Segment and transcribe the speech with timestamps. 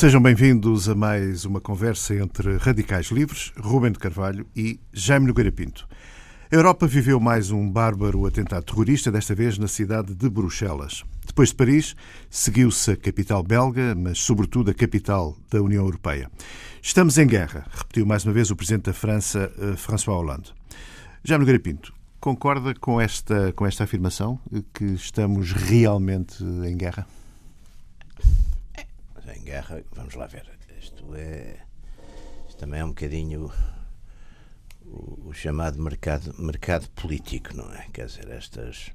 [0.00, 5.52] Sejam bem-vindos a mais uma conversa entre radicais livres, Rubem de Carvalho e Jaime Nogueira
[5.52, 5.86] Pinto.
[6.50, 11.04] A Europa viveu mais um bárbaro atentado terrorista, desta vez na cidade de Bruxelas.
[11.26, 11.94] Depois de Paris,
[12.30, 16.30] seguiu-se a capital belga, mas sobretudo a capital da União Europeia.
[16.80, 20.54] Estamos em guerra, repetiu mais uma vez o presidente da França, eh, François Hollande.
[21.22, 24.40] Jaime Nogueira Pinto, concorda com esta, com esta afirmação,
[24.72, 27.06] que estamos realmente em guerra?
[29.50, 30.48] Guerra, vamos lá ver.
[30.80, 31.56] Isto é.
[32.48, 33.52] Isto também é um bocadinho
[34.82, 37.88] o, o, chamado mercado, mercado político, não é?
[37.92, 38.92] Quer dizer, estas.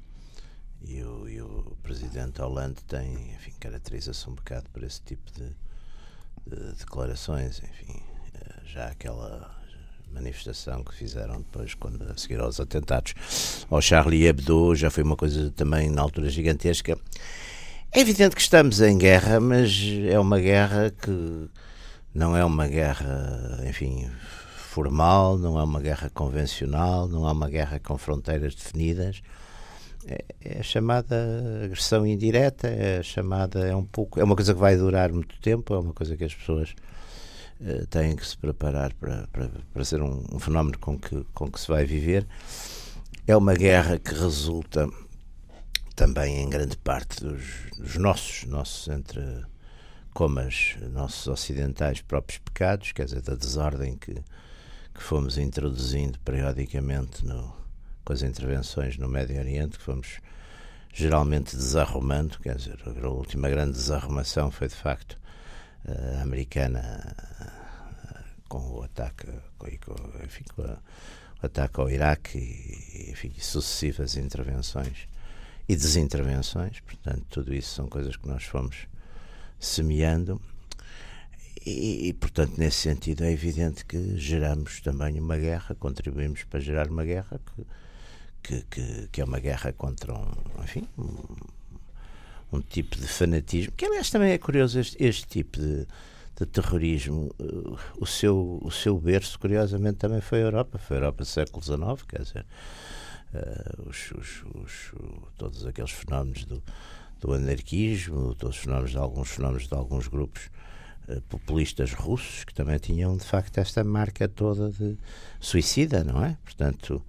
[0.81, 5.49] E o, e o presidente Hollande tem, enfim, caracteriza-se um bocado por esse tipo de,
[6.47, 8.01] de declarações, enfim,
[8.33, 9.53] eh, já aquela
[10.09, 13.13] manifestação que fizeram depois, quando a seguir aos atentados
[13.69, 16.97] ao Charlie Hebdo, já foi uma coisa também na altura gigantesca.
[17.95, 21.49] É evidente que estamos em guerra, mas é uma guerra que
[22.13, 24.11] não é uma guerra, enfim,
[24.57, 29.21] formal, não é uma guerra convencional, não é uma guerra com fronteiras definidas.
[30.05, 31.15] É, é chamada
[31.63, 35.73] agressão indireta, é chamada é um pouco, é uma coisa que vai durar muito tempo,
[35.73, 36.75] é uma coisa que as pessoas
[37.61, 41.49] uh, têm que se preparar para, para, para ser um, um, fenómeno com que, com
[41.49, 42.27] que se vai viver.
[43.25, 44.85] É uma guerra que resulta
[45.95, 47.43] também em grande parte dos,
[47.77, 49.21] dos nossos, nossos entre
[50.13, 54.23] comas, nossos ocidentais próprios pecados, quer dizer, da desordem que
[54.95, 57.53] que fomos introduzindo periodicamente no,
[58.05, 60.19] com as intervenções no Médio Oriente, que fomos
[60.93, 65.17] geralmente desarrumando, quer dizer, a última grande desarrumação foi de facto
[65.85, 67.13] a americana
[68.47, 69.27] com o ataque,
[69.57, 70.77] com, enfim, com o
[71.45, 75.09] ataque ao Iraque e enfim, sucessivas intervenções
[75.67, 78.87] e desintervenções, portanto, tudo isso são coisas que nós fomos
[79.59, 80.39] semeando
[81.65, 86.87] e, e, portanto, nesse sentido, é evidente que geramos também uma guerra, contribuímos para gerar
[86.87, 87.65] uma guerra que,
[88.43, 90.31] que, que, que é uma guerra contra um,
[90.63, 95.87] enfim, um, um, tipo de fanatismo, que aliás também é curioso este, este tipo de,
[96.39, 97.33] de terrorismo.
[97.39, 101.27] Uh, o, seu, o seu berço, curiosamente, também foi a Europa, foi a Europa do
[101.27, 102.45] século XIX, quer dizer,
[103.33, 104.93] uh, os, os, os,
[105.37, 106.63] todos aqueles fenómenos do,
[107.19, 110.49] do anarquismo, todos os fenómenos de alguns fenómenos de alguns grupos
[111.07, 114.97] eh, populistas russos que também tinham de facto esta marca toda de
[115.39, 116.35] suicida, não é?
[116.43, 117.03] Portanto,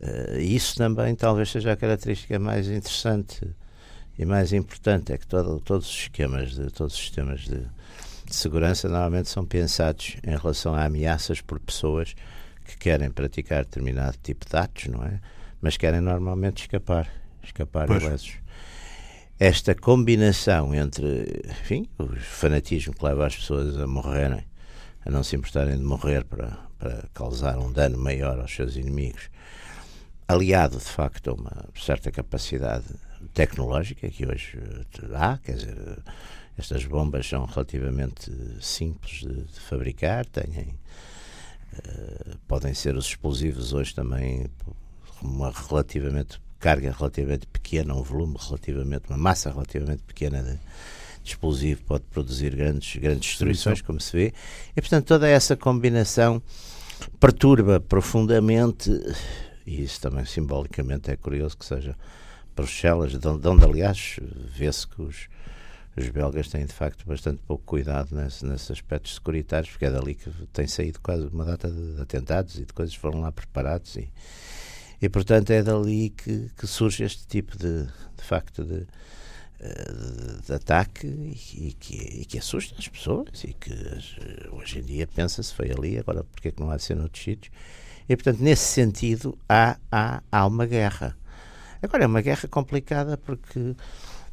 [0.00, 3.48] uh, isso também talvez seja a característica mais interessante
[4.18, 7.60] e mais importante, é que todo, todos os esquemas, de, todos os sistemas de,
[8.24, 12.16] de segurança normalmente são pensados em relação a ameaças por pessoas
[12.64, 15.20] que querem praticar determinado tipo de atos, não é?
[15.60, 17.08] Mas querem normalmente escapar,
[17.42, 18.40] escapar ilesos
[19.40, 24.44] esta combinação entre, enfim, o fanatismo que leva as pessoas a morrerem,
[25.02, 29.30] a não se importarem de morrer para, para causar um dano maior aos seus inimigos,
[30.28, 32.84] aliado de facto a uma certa capacidade
[33.32, 34.58] tecnológica que hoje
[35.14, 35.98] há, quer dizer,
[36.58, 40.78] estas bombas são relativamente simples de, de fabricar, têm,
[41.78, 44.50] uh, podem ser os explosivos hoje também
[45.22, 50.58] uma relativamente carga relativamente pequena, um volume relativamente, uma massa relativamente pequena de,
[51.24, 54.34] explosivo pode produzir grandes, grandes destruições, como se vê.
[54.76, 56.42] E, portanto, toda essa combinação
[57.18, 58.90] perturba profundamente,
[59.66, 61.96] e isso também simbolicamente é curioso que seja
[62.54, 64.18] Bruxelas, de onde, de onde aliás,
[64.54, 65.28] vê-se que os,
[65.96, 70.14] os belgas têm de facto bastante pouco cuidado nesse, nesses aspectos securitários, porque é dali
[70.14, 74.10] que tem saído quase uma data de atentados e de coisas foram lá preparados e,
[75.00, 78.86] e, portanto, é dali que, que surge este tipo de, de facto, de,
[79.60, 83.72] eh, de, ataque e, e, que, e que assusta as pessoas e que
[84.52, 87.22] hoje em dia pensa-se foi ali, agora porque é que não há de ser noutros
[87.22, 87.52] sítios?
[88.08, 91.16] E, portanto, nesse sentido, há, há, há uma guerra.
[91.80, 93.74] Agora, é uma guerra complicada porque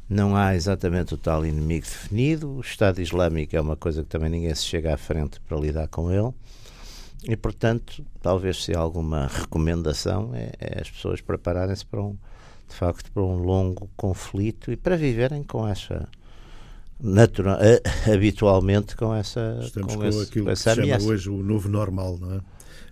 [0.08, 2.50] não há exatamente o tal inimigo definido.
[2.50, 5.88] O Estado Islâmico é uma coisa que também ninguém se chega à frente para lidar
[5.88, 6.32] com ele.
[7.24, 12.16] E, portanto, talvez se alguma recomendação é, é as pessoas prepararem-se para um,
[12.68, 16.08] de facto, para um longo conflito e para viverem com essa
[17.00, 17.58] natural,
[18.12, 21.68] habitualmente com essa Estamos com, com esse, aquilo com que se chama hoje o novo
[21.68, 22.34] normal, não é?
[22.36, 22.42] Uma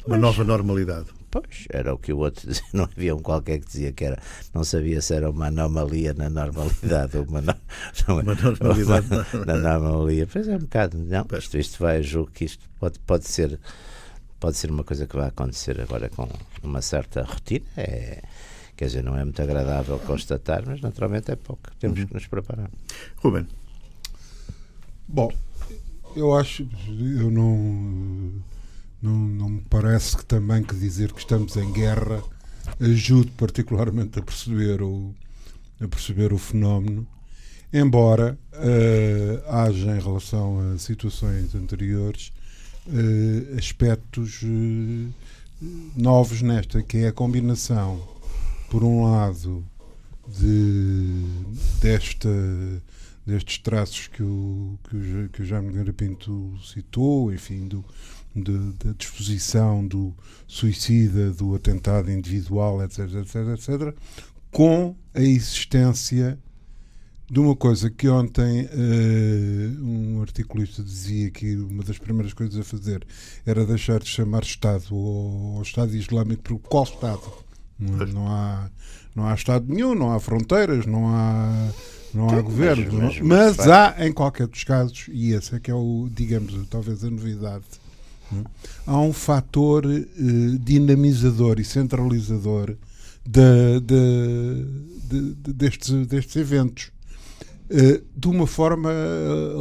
[0.06, 0.20] Pois.
[0.20, 1.06] nova normalidade.
[1.30, 4.18] Pois, era o que o outro dizia, não havia um qualquer que dizia que era,
[4.54, 7.54] não sabia se era uma anomalia na normalidade ou uma, no,
[8.08, 9.06] não, Uma normalidade.
[9.34, 10.26] uma- na anomalia.
[10.32, 11.44] Pois é um bocado, não, Pois.
[11.44, 13.58] isto, isto vai jogo que isto pode, pode ser
[14.40, 16.28] pode ser uma coisa que vai acontecer agora com
[16.62, 17.66] uma certa rotina.
[17.76, 18.22] É,
[18.76, 21.70] quer dizer, não é muito agradável constatar, mas naturalmente é pouco.
[21.78, 22.70] Temos que nos preparar.
[23.16, 23.46] Ruben,
[25.08, 25.32] Bom,
[26.16, 28.42] eu acho, eu não,
[29.00, 32.20] não, não me parece que também que dizer que estamos em guerra
[32.80, 35.14] ajude particularmente a perceber o,
[35.80, 37.06] a perceber o fenómeno,
[37.72, 42.32] embora uh, haja em relação a situações anteriores
[42.88, 45.12] uh, aspectos uh,
[45.96, 48.00] novos nesta, que é a combinação,
[48.70, 49.64] por um lado,
[50.28, 51.24] de,
[51.80, 52.28] desta,
[53.24, 57.84] destes traços que o, que o, que o Jaime Pinto citou, enfim, do,
[58.34, 60.14] de, da disposição do
[60.46, 63.96] suicida, do atentado individual, etc, etc, etc,
[64.50, 66.38] com a existência
[67.28, 72.64] de uma coisa que ontem uh, um articulista dizia que uma das primeiras coisas a
[72.64, 73.04] fazer
[73.44, 77.22] era deixar de chamar Estado ao, ao Estado Islâmico, porque qual Estado?
[77.78, 78.70] Não, não, há,
[79.14, 81.68] não há Estado nenhum, não há fronteiras, não há,
[82.14, 85.70] não há governo, mas, mas, mas, há em qualquer dos casos, e esse é que
[85.70, 87.64] é o, digamos, talvez a novidade.
[88.30, 88.44] Não?
[88.86, 92.76] Há um fator uh, dinamizador e centralizador
[93.24, 96.95] de, de, de, destes, destes eventos.
[97.68, 98.90] Uh, de uma forma,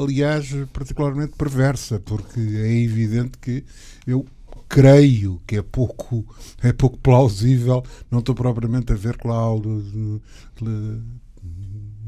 [0.01, 3.63] aliás, particularmente perversa, porque é evidente que
[4.05, 4.25] eu
[4.69, 6.25] creio que é pouco,
[6.61, 10.21] é pouco plausível, não estou propriamente a ver Cláudio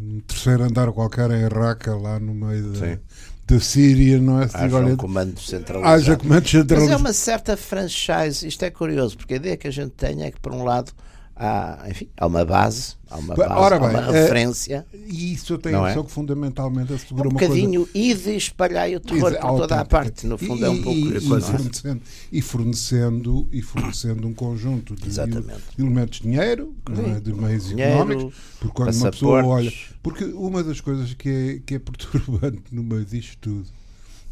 [0.08, 3.00] um terceiro andar qualquer em Raca, lá no meio da,
[3.48, 4.50] da Síria, não é?
[4.54, 5.94] Haja olha, um comando centralizado.
[5.94, 6.92] Haja comando centralizado.
[6.92, 10.24] Mas é uma certa franchise, isto é curioso, porque a ideia que a gente tem
[10.24, 10.92] é que, por um lado,
[11.40, 14.86] há, enfim, há uma base, há uma, base, Ora bem, há uma referência.
[14.94, 16.06] E isso eu tenho a impressão é?
[16.06, 17.92] que fundamentalmente assegura um uma bocadinho coisa...
[17.94, 21.00] e de espalhar o terror por toda a parte, no fundo e, é um pouco
[21.00, 22.02] e, e, fornecendo,
[22.32, 27.20] e fornecendo e fornecendo um conjunto de, de elementos de dinheiro, é?
[27.20, 31.62] de meios dinheiro, económicos, porque quando uma pessoa olha, porque uma das coisas que é,
[31.66, 33.78] que é perturbante no meio disto tudo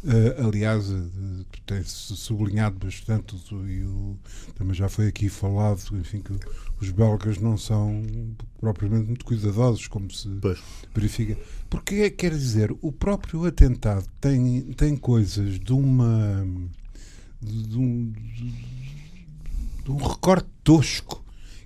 [0.06, 4.16] Uh, aliás, uh, tem-se sublinhado bastante, e o,
[4.54, 6.32] também já foi aqui falado, enfim, que
[6.80, 8.02] os belgas não são
[8.60, 10.58] propriamente muito cuidadosos, como se pois.
[10.94, 11.36] verifica.
[11.68, 16.46] Porque é, quer dizer, o próprio atentado tem, tem coisas de uma.
[17.42, 18.12] de um,
[19.84, 21.24] de um recorte tosco.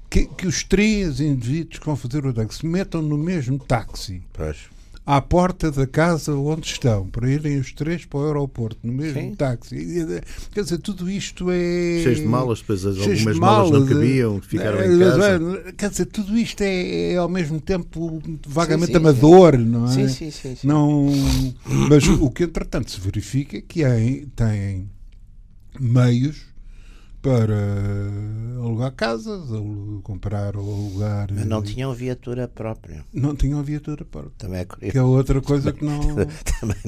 [0.09, 4.21] Que, que os três indivíduos que vão fazer o ataque se metam no mesmo táxi.
[4.33, 4.69] Pois
[5.11, 9.21] à porta da casa onde estão, para irem os três para o aeroporto, no mesmo
[9.21, 9.35] Sim.
[9.35, 10.07] táxi.
[10.53, 12.01] Quer dizer, tudo isto é.
[12.01, 15.73] Cheios de malas, depois algumas de malas, não cabiam, ficaram é, em casa.
[15.77, 19.65] Quer dizer, tudo isto é, é ao mesmo tempo vagamente sim, sim, amador, sim.
[19.65, 20.09] não é?
[20.09, 20.57] Sim, sim, sim.
[20.63, 21.09] Não,
[21.89, 24.89] mas o que entretanto se verifica é que têm
[25.81, 26.50] meios
[27.23, 27.55] para
[28.57, 29.49] alugar casas,
[30.03, 31.29] comprar ou alugar.
[31.33, 33.05] Mas não tinham viatura própria.
[33.13, 34.33] Não tinham viatura própria.
[34.39, 34.93] Também é curioso.
[34.93, 36.01] Que é outra coisa que não.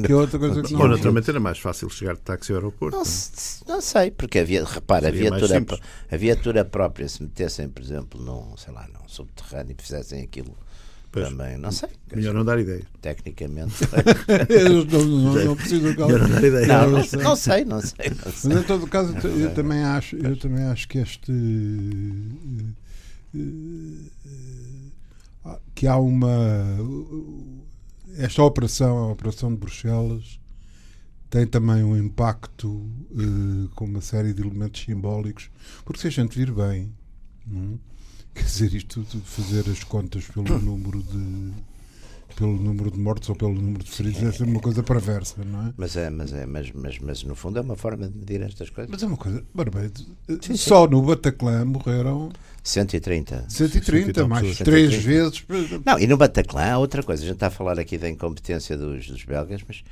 [0.04, 0.88] que é outra coisa que não.
[0.88, 2.96] Naturalmente era mais fácil chegar de táxi ao aeroporto.
[2.96, 5.64] Não, não, não sei, porque havia, repara, a viatura,
[6.10, 10.56] a viatura própria, se metessem, por exemplo, num, sei lá, num subterrâneo e fizessem aquilo
[11.12, 11.28] Pois.
[11.28, 11.90] Também, não sei.
[12.14, 12.82] Melhor não dar ideia.
[13.02, 13.74] Tecnicamente.
[14.48, 16.66] eu não, não, não preciso Melhor não dar ideia.
[16.66, 17.22] Não, não, sei.
[17.22, 18.08] não sei, não sei.
[18.08, 18.50] Não sei.
[18.50, 21.30] Mas em todo caso, eu, eu também acho, eu também acho que este.
[25.74, 26.78] que há uma.
[28.16, 30.40] Esta operação, a Operação de Bruxelas,
[31.28, 35.50] tem também um impacto uh, com uma série de elementos simbólicos,
[35.84, 36.90] porque se a gente vir bem.
[37.46, 37.78] Não?
[38.34, 41.52] Quer dizer, isto de fazer as contas pelo número de
[42.34, 45.68] pelo número de mortos ou pelo número de feridos é sempre uma coisa perversa, não
[45.68, 45.74] é?
[45.76, 48.70] Mas é, mas é, mas, mas, mas no fundo é uma forma de medir estas
[48.70, 48.90] coisas.
[48.90, 49.92] Mas é uma coisa, barbeiro,
[50.56, 53.46] só no Bataclan morreram 130.
[53.48, 55.44] 130, mais 3 vezes.
[55.84, 57.22] Não, e no Bataclan há outra coisa.
[57.22, 59.82] A gente está a falar aqui da incompetência dos, dos belgas, mas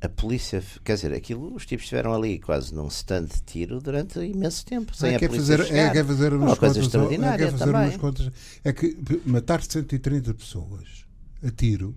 [0.00, 4.18] a polícia, quer dizer, aquilo, os tipos estiveram ali quase num stand de tiro durante
[4.18, 7.50] imenso tempo, sem é, a polícia fazer, É, quer fazer umas uma coisa extraordinária é,
[7.50, 7.82] fazer também.
[7.82, 8.30] Umas contas,
[8.62, 11.06] é que matar 130 pessoas
[11.42, 11.94] a tiro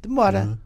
[0.00, 0.44] demora.
[0.44, 0.58] Não é?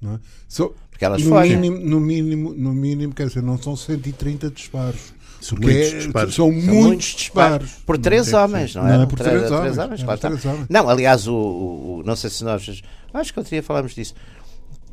[0.00, 0.20] Não é?
[0.48, 5.12] So, Porque elas no mínimo, no mínimo, no mínimo, quer dizer, não são 130 disparos.
[5.38, 6.34] São muitos é, disparos.
[6.34, 7.66] São, são muitos disparos.
[7.66, 7.84] disparos.
[7.84, 8.96] Por três homens, não é?
[8.96, 9.78] Não, é por três, três homens.
[9.78, 10.66] homens, claro, três homens.
[10.70, 12.82] Não, aliás, o, o, não sei se nós.
[13.12, 14.14] Acho que outro dia falámos disso.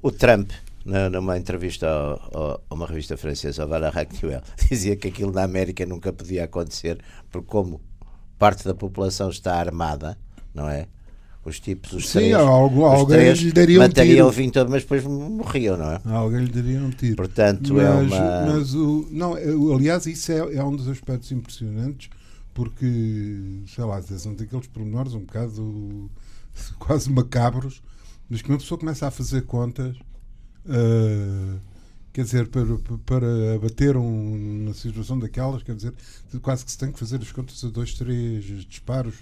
[0.02, 0.52] O Trump
[0.86, 6.46] numa entrevista a, uma revista francesa, Vara Ractuel, dizia que aquilo na América nunca podia
[6.46, 7.82] acontecer, porque como
[8.38, 10.18] parte da população está armada,
[10.54, 10.88] não é?
[11.44, 14.28] Os tipos, os Sim, três, algo, os alguém três lhe daria um tiro.
[14.28, 16.02] o vinho todo, mas depois morriam, não é?
[16.06, 17.16] Alguém lhe daria um tiro.
[17.16, 18.46] Portanto, mas, é uma...
[18.46, 19.34] Mas o, não,
[19.74, 22.10] aliás, isso é, é um dos aspectos impressionantes,
[22.54, 26.12] porque, sei lá, são daqueles pormenores um bocado
[26.78, 27.82] quase macabros,
[28.30, 29.96] mas que uma pessoa começa a fazer contas
[30.68, 31.60] Uh,
[32.12, 32.66] quer dizer, para,
[33.06, 35.94] para abater um, uma situação daquelas, quer dizer,
[36.42, 39.16] quase que se tem que fazer as contas a dois, três disparos.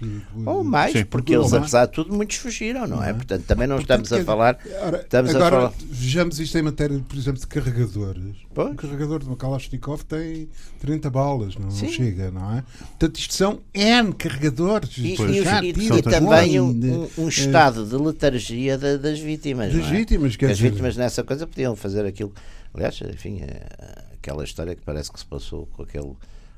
[0.46, 1.06] Ou mais, Sim.
[1.06, 3.14] porque eles, apesar de tudo, muitos fugiram, não é?
[3.14, 4.58] Portanto, também não Portanto, estamos a falar.
[4.82, 5.74] Ora, estamos agora, a falar...
[5.90, 8.36] vejamos isto em matéria, por exemplo, de carregadores.
[8.54, 8.72] Pois?
[8.72, 12.64] Um carregador de uma Kalashnikov tem 30 balas, não, não, chega, não é?
[12.80, 14.98] Portanto, isto são N carregadores.
[14.98, 19.74] E, e, e, e também um, um, estado de letargia das vítimas.
[19.74, 19.92] Das é?
[19.92, 20.72] vítimas, quer As dizer...
[20.72, 22.34] vítimas nessa coisa podiam fazer aquilo.
[22.78, 23.68] Aliás, enfim, é,
[24.14, 26.14] aquela história que parece que se passou com aquele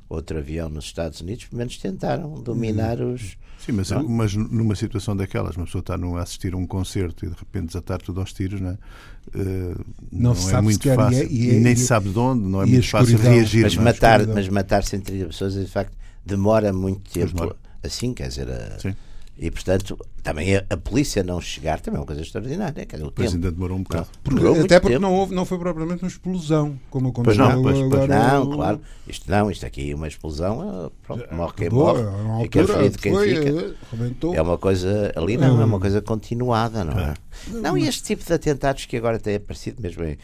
[0.10, 3.38] outro avião nos Estados Unidos, pelo menos tentaram dominar os.
[3.58, 7.30] Sim, mas, mas numa situação daquelas, uma pessoa está a assistir a um concerto e
[7.30, 8.78] de repente desatar tudo aos tiros, não é?
[9.36, 11.28] Uh, não, não é muito fácil.
[11.32, 13.64] E, é, e, nem se sabe de onde, não é muito fácil reagir.
[13.64, 15.96] Mas, matar, mas matar 130 pessoas, de facto,
[16.26, 17.34] demora muito tempo.
[17.34, 17.56] Demora.
[17.82, 18.50] Assim, quer dizer.
[18.50, 19.09] A,
[19.42, 22.86] e, portanto, também a, a, polícia não chegar também é uma coisa extraordinária.
[22.86, 24.08] Quer dizer, pois ainda demorou um bocado.
[24.22, 27.90] Demorou Até porque não, houve, não foi propriamente uma explosão, como aconteceu pois não, pois,
[27.90, 28.10] pois.
[28.10, 28.82] Não, claro.
[29.08, 32.98] Isto não, isto aqui é uma explosão, eh, pronto, morre quem morre, altura, fica ferido
[32.98, 33.50] quem foi, fica.
[33.50, 35.80] Eh, é uma coisa, ali não, é uma hum.
[35.80, 37.14] coisa continuada, não é?
[37.48, 40.18] Não, e este tipo de atentados que agora tem aparecido mesmo em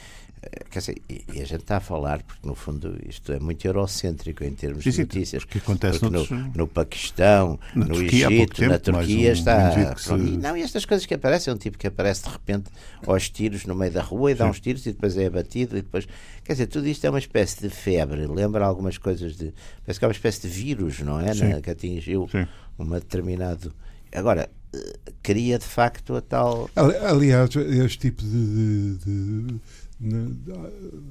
[0.69, 4.43] quer dizer, e, a gente está a falar, porque no fundo isto é muito eurocêntrico
[4.43, 5.43] em termos sim, de notícias.
[5.43, 9.73] Porque acontece porque no, no Paquistão, no Turquia, Egito, tempo, na Turquia um, está.
[9.73, 10.13] Um se...
[10.37, 12.69] Não, e estas coisas que aparecem, é um tipo que aparece de repente
[13.05, 14.51] aos tiros no meio da rua e dá sim.
[14.51, 16.07] uns tiros e depois é abatido e depois.
[16.43, 19.53] Quer dizer, tudo isto é uma espécie de febre, lembra algumas coisas de.
[19.85, 21.33] Parece que é uma espécie de vírus, não é?
[21.33, 21.61] Sim.
[21.61, 22.29] Que atingiu
[22.77, 23.73] uma determinado.
[24.13, 26.69] Agora, eh, cria de facto a tal.
[26.75, 29.59] Aliás, este tipo de, de, de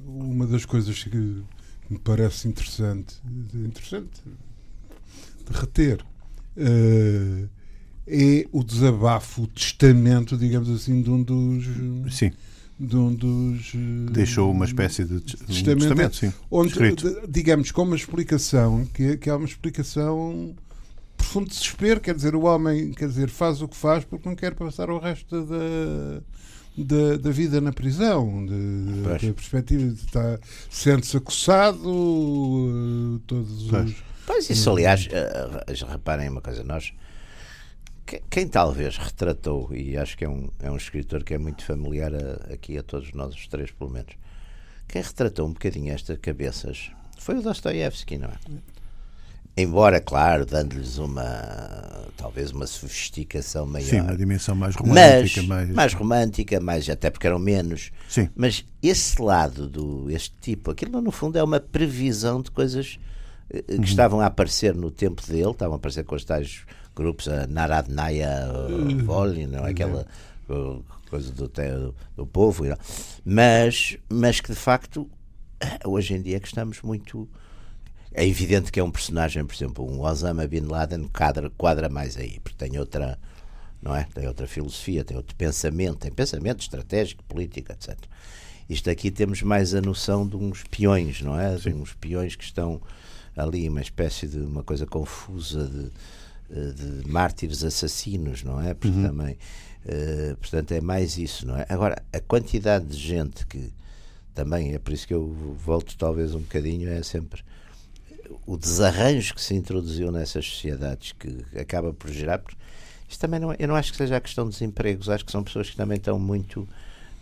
[0.05, 1.43] uma das coisas que
[1.89, 3.15] me parece interessante,
[3.53, 4.21] interessante
[5.49, 6.01] de reter,
[6.57, 7.49] uh,
[8.07, 11.65] é o desabafo, o testamento, digamos assim, de um dos.
[12.15, 12.31] Sim.
[12.79, 13.73] De um dos.
[14.11, 16.73] Deixou uma espécie de testamento, testamento sim, onde,
[17.27, 20.53] digamos, com uma explicação, que, que é uma explicação
[21.15, 24.53] profundo desespero, quer dizer, o homem quer dizer, faz o que faz porque não quer
[24.53, 26.21] passar o resto da,
[26.77, 30.39] da, da vida na prisão, de, da perspectiva de estar
[30.69, 33.89] sente-se acossado, uh, todos pois.
[33.89, 33.95] os.
[34.25, 36.93] Pois isso, aliás, uh, reparem uma coisa, nós
[38.05, 41.63] quem, quem, talvez retratou, e acho que é um, é um escritor que é muito
[41.63, 44.13] familiar a, aqui a todos nós, os três pelo menos,
[44.87, 48.37] quem retratou um bocadinho estas cabeças foi o Dostoiévski, não é?
[49.57, 53.87] Embora, claro, dando-lhes uma talvez uma sofisticação maior.
[53.87, 55.41] Sim, uma dimensão mais romântica.
[55.41, 55.69] Mas, mais...
[55.69, 57.91] mais romântica, mais, até porque eram menos.
[58.09, 58.29] Sim.
[58.35, 62.97] Mas esse lado, do este tipo, aquilo no fundo é uma previsão de coisas
[63.49, 63.83] eh, que uhum.
[63.83, 66.63] estavam a aparecer no tempo dele, estavam a aparecer com os tais
[66.95, 68.97] grupos, a Narodnaya uhum.
[69.05, 69.69] Volin, não é?
[69.69, 70.07] aquela
[70.49, 70.81] uhum.
[71.09, 72.63] coisa do, do, do povo,
[73.23, 75.07] mas, mas que de facto
[75.85, 77.29] hoje em dia é que estamos muito
[78.15, 82.15] é evidente que é um personagem, por exemplo, um Osama Bin Laden quadra, quadra mais
[82.15, 83.19] aí, porque tem outra,
[83.81, 84.07] não é?
[84.13, 87.97] Tem outra filosofia, tem outro pensamento, tem pensamento estratégico, político, etc.
[88.69, 91.57] Isto aqui temos mais a noção de uns peões, não é?
[91.57, 91.71] Sim.
[91.71, 92.81] De uns peões que estão
[93.35, 95.69] ali, uma espécie de uma coisa confusa
[96.49, 98.73] de, de mártires assassinos, não é?
[98.73, 99.07] Porque uhum.
[99.07, 101.65] também, uh, portanto, é mais isso, não é?
[101.67, 103.73] Agora, a quantidade de gente que
[104.33, 107.43] também, é por isso que eu volto talvez um bocadinho, é sempre
[108.45, 112.41] o desarranjo que se introduziu nessas sociedades que acaba por gerar.
[113.07, 115.31] Isto também não, é, eu não acho que seja a questão dos empregos, acho que
[115.31, 116.67] são pessoas que também estão muito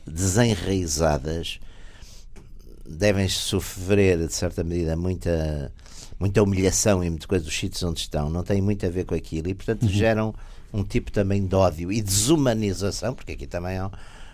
[0.08, 1.60] desenraizadas,
[2.86, 5.72] devem sofrer, de certa medida, muita,
[6.20, 9.16] muita humilhação e muita coisa dos sítios onde estão, não tem muito a ver com
[9.16, 9.90] aquilo e, portanto, uhum.
[9.90, 10.36] geram
[10.74, 13.92] um tipo também de ódio e desumanização, porque aqui também há,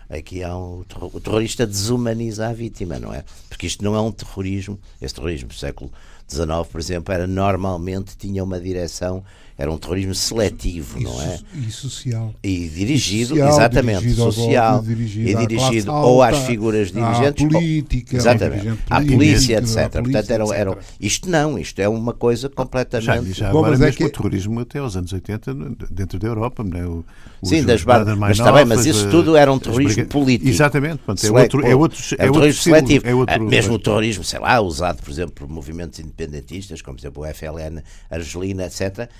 [0.08, 3.24] aqui há um, o terrorista desumaniza a vítima, não é?
[3.48, 5.92] Porque isto não é um terrorismo, esse terrorismo do século
[6.30, 9.24] XIX, por exemplo, era normalmente tinha uma direção,
[9.60, 11.38] era um terrorismo seletivo, e, não é?
[11.54, 12.34] E social.
[12.42, 17.44] E dirigido, social, exatamente, dirigido social, golpe, dirigido e dirigido alta, ou às figuras dirigentes,
[17.44, 19.68] à política, ou, exatamente, à polícia, etc.
[19.68, 23.04] Polícia, Portanto, era, era, isto não, isto é uma coisa completamente.
[23.04, 24.04] Já, já agora Bom, é mesmo que...
[24.04, 25.54] o terrorismo até aos anos 80
[25.90, 26.86] dentro da Europa, não é?
[26.86, 27.04] O,
[27.42, 30.48] Sim, das bandas, mas está bem, mas isso tudo era um terrorismo político.
[30.48, 33.06] Exatamente, portanto, é outro, é outro, é, é seletivo.
[33.06, 37.02] É outro, mesmo o terrorismo, sei lá, usado, por exemplo, por movimentos independentistas, como por
[37.02, 39.10] exemplo o FLN, Argelina, etc.,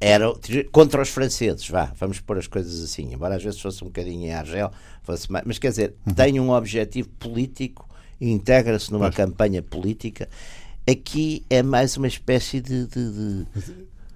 [0.00, 0.32] era
[0.72, 4.26] contra os franceses, vá, vamos pôr as coisas assim, embora às vezes fosse um bocadinho
[4.26, 6.14] em Argel, fosse mais, mas quer dizer, uhum.
[6.14, 7.86] tem um objetivo político
[8.18, 10.28] e integra-se numa campanha política.
[10.90, 13.46] Aqui é mais uma espécie de, de, de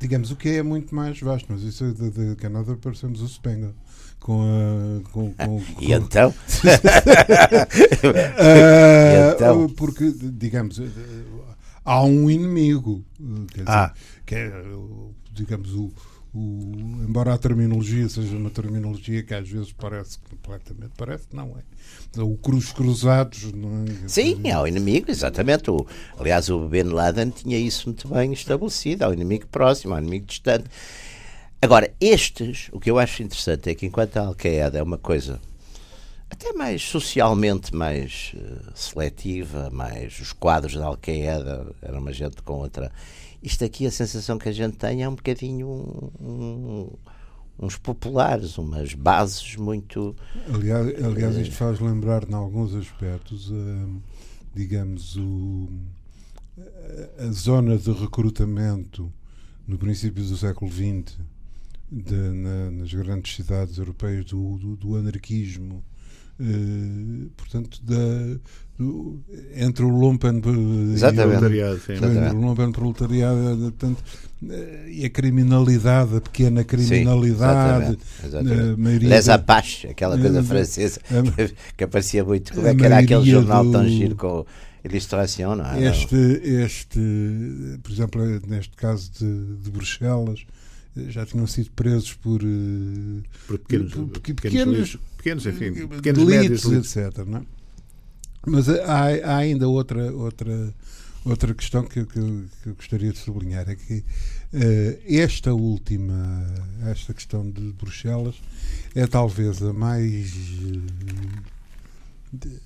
[0.05, 3.75] digamos, o que é muito mais vasto, mas isso de, de Canadá parecemos o Spenga.
[4.21, 5.00] Com a.
[5.11, 6.31] Com, com, e então?
[6.31, 6.35] uh,
[9.35, 9.69] então?
[9.71, 10.81] Porque, digamos,
[11.85, 13.05] há um inimigo.
[13.19, 13.93] Dizer, ah.
[14.25, 14.53] Que é,
[15.35, 15.93] digamos, o,
[16.35, 16.73] o,
[17.07, 22.23] embora a terminologia seja uma terminologia que às vezes parece completamente, parece que não é.
[22.23, 24.09] O cruz cruzados, não é?
[24.09, 25.71] Sim, é o inimigo, exatamente.
[25.71, 25.87] O,
[26.19, 30.64] aliás, o Bin Laden tinha isso muito bem estabelecido, ao inimigo próximo, ao inimigo distante.
[31.61, 35.41] Agora, estes, o que eu acho interessante é que enquanto a Al-Qaeda é uma coisa
[36.29, 42.55] até mais socialmente mais uh, seletiva, mais os quadros da Al-Qaeda era uma gente com
[42.55, 42.91] outra
[43.44, 46.90] isto aqui, a sensação que a gente tem é um bocadinho um, um,
[47.58, 50.16] uns populares, umas bases muito.
[50.52, 54.02] Aliás, aliás isto faz lembrar, em alguns aspectos, uh,
[54.54, 55.68] digamos, o,
[57.18, 59.12] a zona de recrutamento
[59.68, 61.18] no princípio do século XX
[61.92, 65.84] de, na, nas grandes cidades europeias do, do, do anarquismo
[66.41, 68.41] Uh, portanto, da,
[68.76, 69.21] do,
[69.55, 71.81] entre o lumpen proletariado,
[72.35, 74.03] o lumpen proletariado portanto,
[74.43, 79.07] uh, e a criminalidade, a pequena criminalidade, sim, exatamente, exatamente.
[79.07, 81.00] Les Apache, aquela coisa uh, francesa
[81.37, 82.53] que, que, aparecia muito.
[82.53, 84.45] Como é que era aquele jornal do, tão giro com
[84.85, 85.55] Illustration?
[85.55, 85.85] Não é?
[85.85, 86.99] Este, este,
[87.81, 90.45] por exemplo, neste caso de, de Bruxelas
[91.08, 96.26] já tinham sido presos por, eh, por pequenos, por, por, pequenos, pequenos, pequenos, enfim, pequenos
[96.26, 97.24] delitos, médios, etc.
[97.26, 97.42] Não é?
[98.46, 100.74] Mas há, há, ainda outra, outra,
[101.24, 106.46] outra questão que, que, que, eu gostaria de sublinhar: é que uh, esta última,
[106.86, 108.36] esta questão de Bruxelas,
[108.94, 110.32] é talvez a mais.
[112.32, 112.60] De,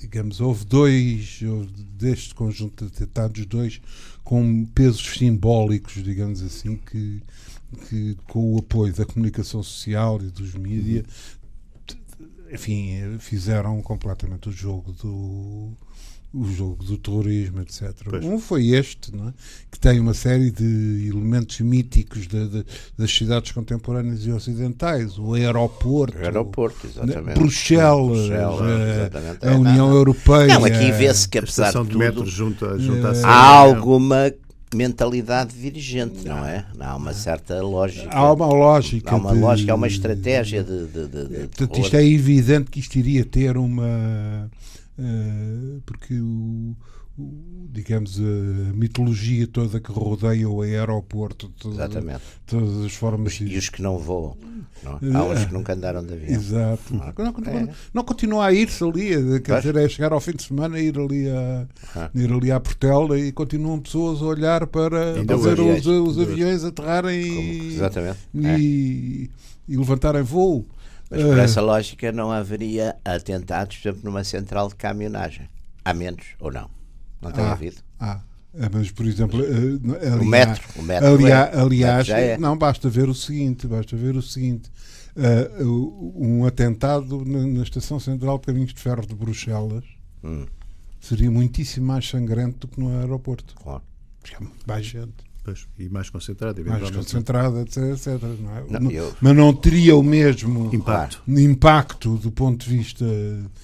[0.00, 3.80] digamos, houve dois, houve deste conjunto de tratados, dois
[4.22, 7.20] com pesos simbólicos, digamos assim, que,
[7.88, 11.04] que com o apoio da comunicação social e dos mídias,
[12.52, 15.76] enfim, fizeram completamente o jogo do
[16.32, 17.92] o jogo do terrorismo, etc.
[18.08, 18.24] Pois.
[18.24, 19.32] Um foi este, é?
[19.70, 22.64] que tem uma série de elementos míticos de, de,
[22.96, 27.36] das cidades contemporâneas e ocidentais, o aeroporto, o aeroporto exatamente.
[27.36, 29.48] Bruxelas, Bruxelas a, exatamente.
[29.48, 30.54] a União é, Europeia.
[30.54, 34.32] Não, aqui vê-se que apesar de tudo, junta, junta é, há alguma
[34.76, 36.64] mentalidade dirigente, não é?
[36.78, 38.08] Há uma certa lógica.
[38.10, 39.12] Há uma lógica.
[39.12, 39.38] Há uma de...
[39.38, 40.86] lógica, há uma estratégia de.
[40.86, 44.50] de, de, de Portanto, isto é evidente que isto iria ter uma.
[44.98, 46.76] Uh, porque o,
[47.72, 52.20] digamos, a mitologia toda que rodeia o aeroporto, toda, Exatamente.
[52.44, 53.34] todas as formas.
[53.34, 54.36] Os, e os que não voam.
[54.82, 54.94] Não?
[54.94, 55.16] É?
[55.16, 56.30] Há uns que nunca andaram de avião.
[56.30, 56.94] Exato.
[56.94, 57.68] Não, não, continua, é.
[57.94, 60.98] não continua a ir-se ali, quer dizer, é chegar ao fim de semana e ir
[60.98, 62.10] ali a, ah.
[62.14, 67.28] ir ali à Portela e continuam pessoas a olhar para fazer os, os, aviões aterrarem
[67.28, 68.18] Como, exatamente.
[68.34, 68.46] E,
[69.68, 69.72] é.
[69.72, 70.66] e levantarem voo.
[71.08, 75.48] Mas por uh, essa lógica não haveria atentados, por exemplo, numa central de caminhonagem.
[75.84, 76.79] Há menos ou não?
[77.20, 77.76] Não tem ah, havido?
[77.98, 78.20] Ah.
[78.52, 82.38] É, mas, por exemplo, aliás, o metro, o metro aliás, é, aliás é.
[82.38, 84.68] não basta ver o seguinte, basta ver o seguinte,
[85.16, 89.84] uh, um atentado na, na, estação central de Caminhos de Ferro de Bruxelas
[90.24, 90.46] hum.
[91.00, 93.54] seria muitíssimo mais sangrento do que no aeroporto.
[93.54, 93.82] Claro.
[94.20, 95.29] Porque há mais gente.
[95.42, 97.78] Pois, e mais concentrada, mais concentrada, etc.
[97.78, 98.80] etc não é?
[98.80, 99.10] não, eu...
[99.22, 103.06] Mas não teria o mesmo impacto, impacto do ponto de vista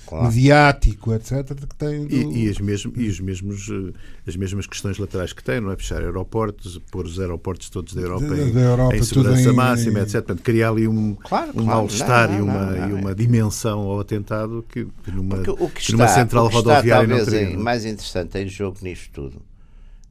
[0.07, 0.25] claro.
[0.25, 1.45] mediático, etc.
[1.55, 2.07] que tem.
[2.07, 2.15] Do...
[2.15, 3.93] E, e, as mesmo, e os mesmos, eh,
[4.27, 5.77] as mesmas questões laterais que tem, não é?
[5.77, 9.55] Fechar aeroportos, pôr os aeroportos todos da Europa, em, da Europa, em segurança em...
[9.55, 10.15] máxima, etc.
[10.15, 13.81] Portanto, criar ali um, claro, um claro, mal-estar e uma, não, não, e uma dimensão
[13.81, 17.53] ao atentado que, que numa, o que, está, numa central rodoviária não teria.
[17.53, 19.43] É mais interessante em jogo nisto tudo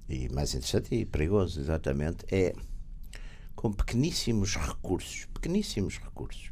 [0.10, 2.54] e mais interessante e perigoso, exatamente, é
[3.56, 6.52] com pequeníssimos recursos, pequeníssimos recursos.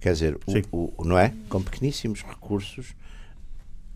[0.00, 0.38] Quer dizer,
[0.70, 1.34] o, o, não é?
[1.48, 2.94] Com pequeníssimos recursos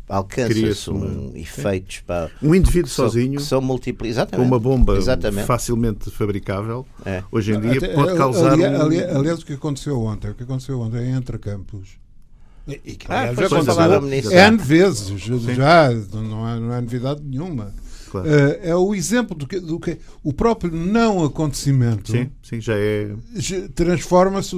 [0.08, 5.46] alcança-se um efeitos para um indivíduo sozinho são múltiplos com uma bomba exatamente.
[5.46, 7.22] facilmente fabricável é.
[7.30, 9.18] hoje em dia Até, pode causar aliás, um...
[9.18, 11.98] aliás, o que aconteceu ontem o que aconteceu ontem entre campos
[12.66, 17.22] e, e que, aliás, ah, já aconteceu N vezes já não é, não é novidade
[17.22, 17.74] nenhuma
[18.10, 18.28] Claro.
[18.28, 22.74] Uh, é o exemplo do que, do que o próprio não acontecimento sim, sim, já
[22.76, 23.10] é
[23.74, 24.56] transforma-se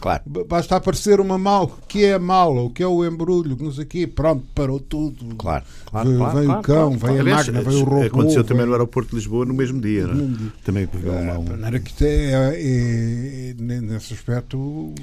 [0.00, 0.22] claro.
[0.48, 3.84] basta aparecer uma mal que é mala, o que é o embrulho, que não sei
[3.84, 5.34] o quê, pronto, parou tudo.
[5.36, 8.02] Claro, claro, veio, claro, o cão, claro, veio a máquina, veio o robô.
[8.02, 10.50] Aconteceu também no aeroporto de Lisboa no mesmo dia, não é?
[10.64, 14.94] Também é, era que é, é, é, nesse aspecto, o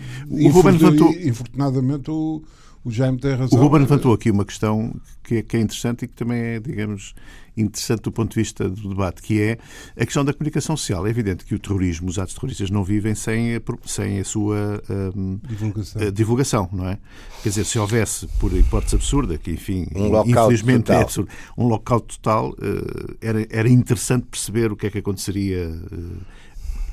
[1.24, 2.44] infortunadamente o
[2.86, 3.58] o Jaime tem razão.
[3.58, 4.94] O Ruben levantou aqui uma questão
[5.24, 7.16] que é, que é interessante e que também é, digamos,
[7.56, 9.58] interessante do ponto de vista do debate, que é
[9.96, 11.08] a questão da comunicação social.
[11.08, 14.82] É evidente que o terrorismo, os atos terroristas não vivem sem a, sem a sua
[15.16, 16.02] um, divulgação.
[16.02, 17.00] A divulgação, não é?
[17.42, 21.68] Quer dizer, se houvesse, por hipótese absurda, que enfim, um infelizmente é é absurdo, um
[21.68, 25.70] local total, uh, era, era interessante perceber o que é que aconteceria.
[25.70, 26.44] Uh,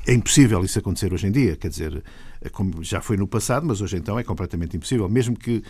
[0.05, 2.03] é impossível isso acontecer hoje em dia, quer dizer,
[2.51, 5.07] como já foi no passado, mas hoje então é completamente impossível.
[5.07, 5.63] Mesmo que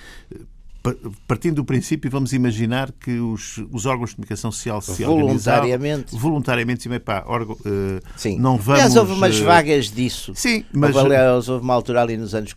[1.28, 6.84] partindo do princípio, vamos imaginar que os, os órgãos de comunicação social se voluntariamente voluntariamente
[6.84, 8.39] sim, pá, órgão, uh, sim.
[8.39, 12.02] não vamos aliás houve umas uh, vagas disso sim mas houve, aliás, houve uma altura
[12.02, 12.56] ali nos anos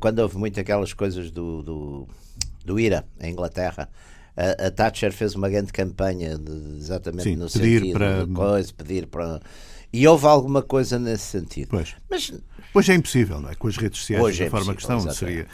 [0.00, 2.08] quando houve muito aquelas coisas do, do,
[2.62, 3.88] do IRA em Inglaterra
[4.36, 8.26] a, a, Thatcher fez uma grande campanha de, exatamente sim, no pedir sentido para...
[8.26, 9.40] de coisa, pedir para
[9.92, 11.94] e houve alguma coisa nesse sentido pois.
[12.10, 12.32] mas
[12.74, 13.54] Hoje é impossível, não é?
[13.54, 15.46] Com as redes sociais, Hoje da é forma que estão, seria.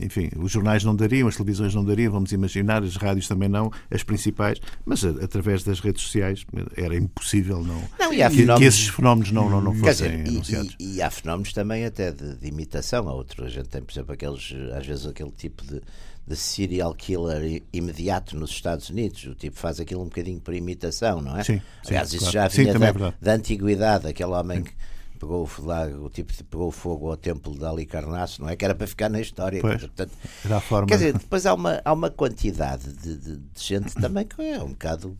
[0.00, 3.70] Enfim, os jornais não dariam, as televisões não dariam, vamos imaginar, as rádios também não,
[3.90, 8.58] as principais, mas a, através das redes sociais era impossível não, não que, fenómenos...
[8.58, 10.76] que, esses fenómenos não, não, não fossem dizer, anunciados.
[10.80, 13.46] E, e, e, há fenómenos também até de, de imitação, a outros.
[13.46, 15.82] A gente tem, por exemplo, aqueles, às vezes aquele tipo de
[16.26, 19.24] de serial killer imediato nos Estados Unidos.
[19.24, 21.44] O tipo faz aquilo um bocadinho por imitação, não é?
[21.44, 21.60] Sim.
[21.86, 22.32] Aliás, sim, isso claro.
[22.32, 24.64] já vinha sim, da, é da, antiguidade, aquele homem sim.
[24.64, 24.72] que
[25.18, 28.56] pegou lá, o tipo pegou fogo ao templo de Ali Carnasso, não é?
[28.56, 29.60] Que era para ficar na história.
[29.60, 30.12] Pois, portanto,
[30.44, 30.86] era a forma...
[30.88, 34.62] Quer dizer, depois há uma, há uma quantidade de, de, de gente também que é
[34.62, 35.16] um bocado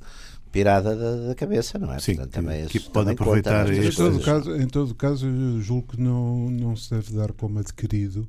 [0.50, 1.98] pirada da, da cabeça, não é?
[1.98, 5.88] Sim, Portanto, também que, que pode aproveitar em todo, caso, em todo caso, eu julgo
[5.88, 8.28] que não, não se deve dar como adquirido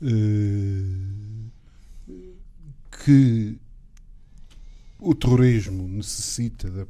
[0.00, 0.97] eh,
[3.08, 3.58] que
[5.00, 6.84] o terrorismo necessita da,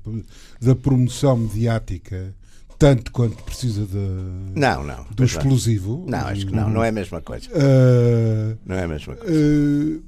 [0.61, 2.35] da promoção mediática
[2.77, 6.05] tanto quanto precisa de, não, não, do explosivo.
[6.09, 7.49] Não, acho que não, não é a mesma coisa.
[7.51, 9.33] Uh, não é a mesma coisa.
[9.33, 10.03] Uh,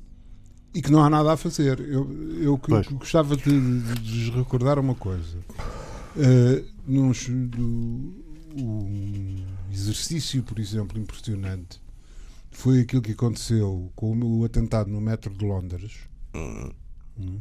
[0.74, 1.78] e que não há nada a fazer.
[1.80, 2.08] Eu,
[2.40, 2.60] eu
[2.92, 5.38] gostava de, de, recordar uma coisa.
[6.16, 7.12] Uh, num,
[7.46, 8.14] do,
[8.56, 11.80] um exercício, por exemplo, impressionante
[12.50, 17.40] foi aquilo que aconteceu com o atentado no metro de Londres, uhum.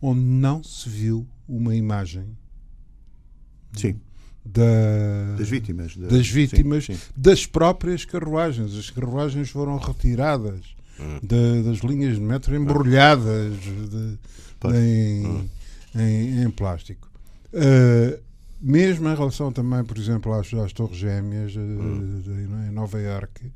[0.00, 2.36] onde não se viu uma imagem.
[3.74, 3.98] Sim
[4.44, 7.00] da, das vítimas, da, das, vítimas sim, sim.
[7.16, 8.76] das próprias carruagens.
[8.76, 10.60] As carruagens foram retiradas
[10.98, 11.20] hum.
[11.22, 14.18] da, das linhas de metro embrulhadas de,
[14.74, 15.48] em, hum.
[15.94, 17.08] em, em, plástico.
[17.52, 18.20] Uh,
[18.60, 22.20] mesmo em relação também, por exemplo, às, às Torres Gêmeas uh, hum.
[22.20, 23.50] de, em Nova Iorque,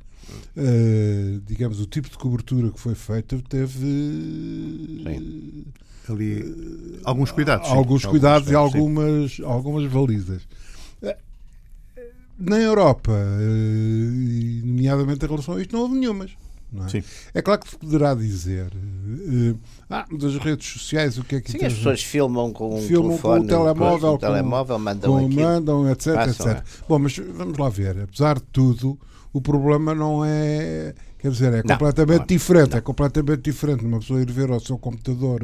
[0.55, 3.79] uh, digamos, o tipo de cobertura que foi feita teve.
[3.79, 5.65] Sim.
[6.09, 7.69] Ali, alguns cuidados.
[7.69, 10.41] Alguns cuidados alguns, e algumas, algumas balizas
[12.39, 16.31] na Europa, eh, nomeadamente em relação a isto, não houve nenhumas.
[17.33, 17.39] É?
[17.39, 17.41] é?
[17.41, 18.69] claro que se poderá dizer
[19.89, 23.11] ah, das redes sociais o que é que Sim, as pessoas filmam com um filmam
[23.11, 26.45] telefone, com o telemóvel, com, telemóvel mandam, com, mandam etc, etc.
[26.47, 26.63] É.
[26.89, 28.99] Bom, mas vamos lá ver, apesar de tudo,
[29.31, 32.71] o problema não é Quer dizer, é completamente não, diferente.
[32.71, 32.77] Não.
[32.77, 35.41] É completamente diferente uma pessoa ir ver ao seu computador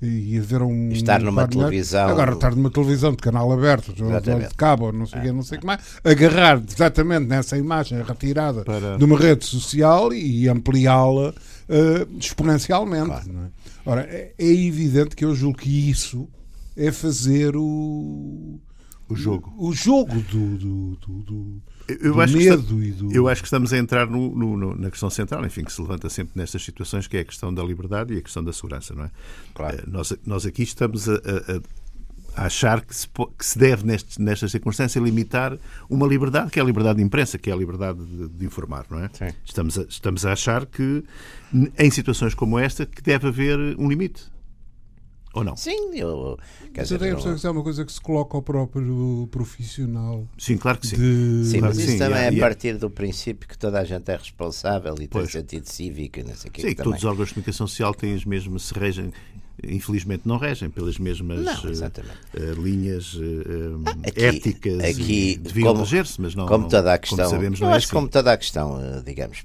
[0.00, 0.90] e ir ver um.
[0.90, 2.08] Estar numa televisão.
[2.08, 5.32] Agora, estar numa televisão de canal aberto, de cabo, não sei o é.
[5.32, 8.96] não sei o que mais, agarrar exatamente nessa imagem retirada Para...
[8.96, 13.06] de uma rede social e ampliá-la uh, exponencialmente.
[13.06, 13.30] Claro.
[13.30, 13.64] É?
[13.90, 16.28] Ora, é, é evidente que eu julgo que isso
[16.76, 18.60] é fazer o.
[19.08, 19.52] O jogo.
[19.58, 23.12] O, o jogo do, do, do, do eu acho medo está, e do...
[23.12, 26.08] Eu acho que estamos a entrar no, no, na questão central, enfim, que se levanta
[26.08, 29.04] sempre nestas situações, que é a questão da liberdade e a questão da segurança, não
[29.04, 29.10] é?
[29.54, 29.76] Claro.
[29.76, 34.18] Eh, nós, nós aqui estamos a, a, a achar que se, que se deve, nestes,
[34.18, 37.98] nestas circunstâncias, limitar uma liberdade, que é a liberdade de imprensa, que é a liberdade
[38.04, 39.10] de, de informar, não é?
[39.12, 39.34] Sim.
[39.44, 41.04] Estamos a, estamos a achar que,
[41.78, 44.33] em situações como esta, que deve haver um limite.
[45.34, 45.56] Ou não?
[45.56, 46.38] Sim, eu.
[46.76, 50.26] Mas eu tenho a impressão que é uma coisa que se coloca ao próprio profissional.
[50.38, 50.96] Sim, claro que sim.
[50.96, 51.50] De...
[51.50, 54.16] Sim, mas isso sim, também é a partir do princípio que toda a gente é
[54.16, 55.32] responsável e pois.
[55.32, 56.20] tem sentido cívico.
[56.20, 59.12] Não sei sim, que todos os órgãos de comunicação social têm as mesmas, se regem
[59.62, 66.34] infelizmente não regem pelas mesmas não, uh, linhas uh, aqui, éticas aqui, deviam reger-se, mas
[66.34, 67.94] não como toda a questão, como sabemos, não eu é acho assim.
[67.94, 69.44] como toda a questão, digamos,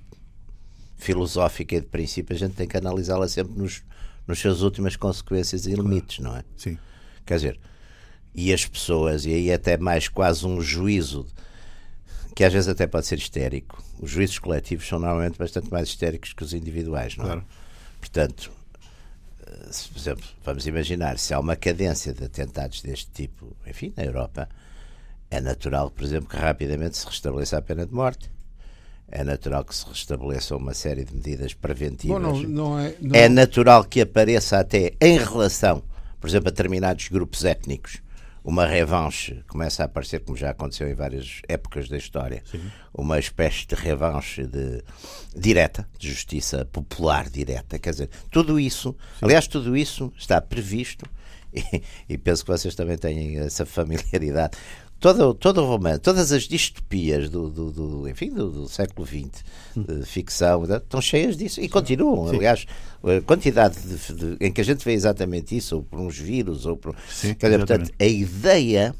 [0.98, 3.84] filosófica e de princípio, a gente tem que analisá-la sempre nos,
[4.30, 6.44] nas suas últimas consequências e limites, não é?
[6.56, 6.78] Sim.
[7.26, 7.60] Quer dizer,
[8.34, 11.26] e as pessoas, e aí até mais quase um juízo,
[12.36, 13.84] que às vezes até pode ser histérico.
[14.00, 17.28] Os juízos coletivos são normalmente bastante mais histéricos que os individuais, não é?
[17.28, 17.46] Claro.
[18.00, 18.52] Portanto,
[19.46, 23.92] eh, se, por exemplo, vamos imaginar, se há uma cadência de atentados deste tipo, enfim,
[23.98, 24.48] na Europa,
[25.32, 28.32] é natural, por exemplo, que rapidamente se restabeleça a pena de morte.
[29.12, 32.18] É natural que se restabeleça uma série de medidas preventivas.
[32.18, 33.16] Bom, não, não é, não...
[33.16, 35.84] é natural que apareça até em relação,
[36.20, 38.02] por exemplo, a determinados grupos étnicos,
[38.44, 42.62] uma revanche, começa a aparecer, como já aconteceu em várias épocas da história, Sim.
[42.94, 44.82] uma espécie de revanche de,
[45.36, 47.78] direta, de justiça popular direta.
[47.78, 49.26] Quer dizer, tudo isso, Sim.
[49.26, 51.06] aliás, tudo isso está previsto
[51.54, 54.58] e, e, penso que vocês também têm essa familiaridade
[55.00, 59.44] todo, todo o romance, todas as distopias do, do, do enfim, do, do, século XX,
[59.76, 62.30] de ficção, estão cheias disso e continuam.
[62.30, 62.36] Sim.
[62.36, 62.66] Aliás,
[63.04, 66.66] a quantidade de, de, em que a gente vê exatamente isso, ou por uns vírus,
[66.66, 66.96] ou por.
[67.10, 68.94] Sim, dizer, portanto, a ideia.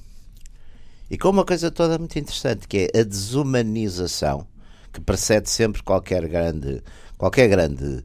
[1.12, 4.46] E com uma coisa toda muito interessante, que é a desumanização,
[4.94, 6.84] que precede sempre qualquer grande,
[7.18, 8.04] qualquer grande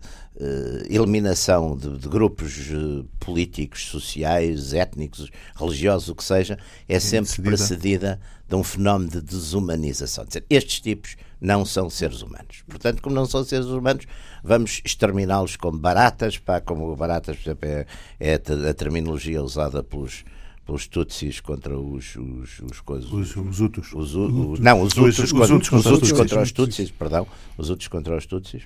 [0.88, 7.51] eliminação de, de grupos uh, políticos, sociais, étnicos, religiosos, o que seja, é sempre Decidida.
[7.51, 10.25] precedida de um fenómeno de desumanização.
[10.25, 12.62] Dizer, estes tipos não são seres humanos.
[12.66, 14.07] Portanto, como não são seres humanos,
[14.42, 17.87] vamos exterminá-los como baratas, pá, como baratas, por exemplo, é,
[18.18, 20.25] é a terminologia usada pelos
[20.66, 23.92] pelos Tutsis contra os os, os, coisas, os, os Hutus.
[23.92, 27.27] Os, os, não, os Hutus, os, contra, os, Hutus contra os Tutsis, perdão,
[27.59, 28.62] os Hutus contra os Tutsis.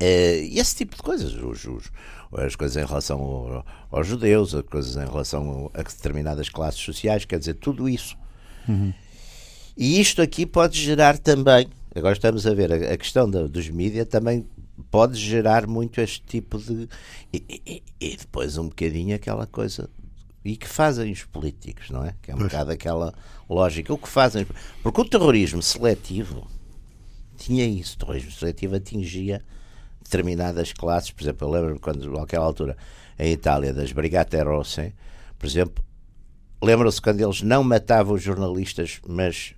[0.00, 1.92] Uh, esse tipo de coisas, os, os,
[2.36, 7.24] as coisas em relação ao, aos judeus, as coisas em relação a determinadas classes sociais,
[7.24, 8.16] quer dizer, tudo isso.
[8.68, 8.92] Uhum.
[9.76, 13.68] E isto aqui pode gerar também, agora estamos a ver, a, a questão da, dos
[13.68, 14.46] mídias também
[14.90, 16.88] pode gerar muito este tipo de.
[17.32, 19.88] E, e, e, depois um bocadinho aquela coisa.
[20.44, 22.14] E que fazem os políticos, não é?
[22.20, 22.52] Que é um pois.
[22.52, 23.14] bocado aquela
[23.48, 23.94] lógica.
[23.94, 24.46] O que fazem.
[24.82, 26.46] Porque o terrorismo seletivo
[27.38, 27.94] tinha isso.
[27.96, 29.42] O terrorismo seletivo atingia
[30.04, 32.76] determinadas classes, por exemplo, eu lembro-me quando, naquela altura,
[33.18, 34.92] em Itália, das Brigate Rosse,
[35.38, 35.84] por exemplo,
[36.62, 39.54] lembram-se quando eles não matavam os jornalistas, mas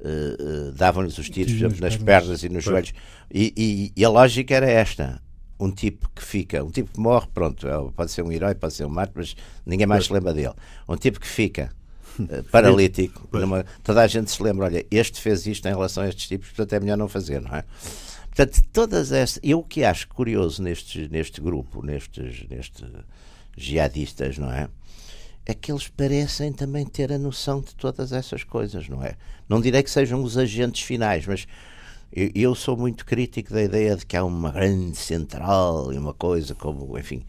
[0.00, 2.92] uh, uh, davam-lhes os tiros, por exemplo, nas pernas e nos joelhos.
[3.32, 5.20] E, e, e, a lógica era esta.
[5.60, 8.74] Um tipo que fica, um tipo que morre, pronto, é, pode ser um herói, pode
[8.74, 10.54] ser um mártir, mas ninguém mais se lembra dele.
[10.88, 11.72] Um tipo que fica
[12.20, 16.08] uh, paralítico, numa, toda a gente se lembra, olha, este fez isto em relação a
[16.08, 17.64] estes tipos, portanto é melhor não fazer, não é?
[18.38, 19.40] Portanto, todas estas.
[19.42, 22.88] Eu que acho curioso neste, neste grupo, nestes, nestes
[23.56, 24.68] jihadistas, não é?
[25.44, 29.16] É que eles parecem também ter a noção de todas essas coisas, não é?
[29.48, 31.48] Não direi que sejam os agentes finais, mas
[32.12, 36.14] eu, eu sou muito crítico da ideia de que há uma grande central e uma
[36.14, 37.24] coisa como, enfim.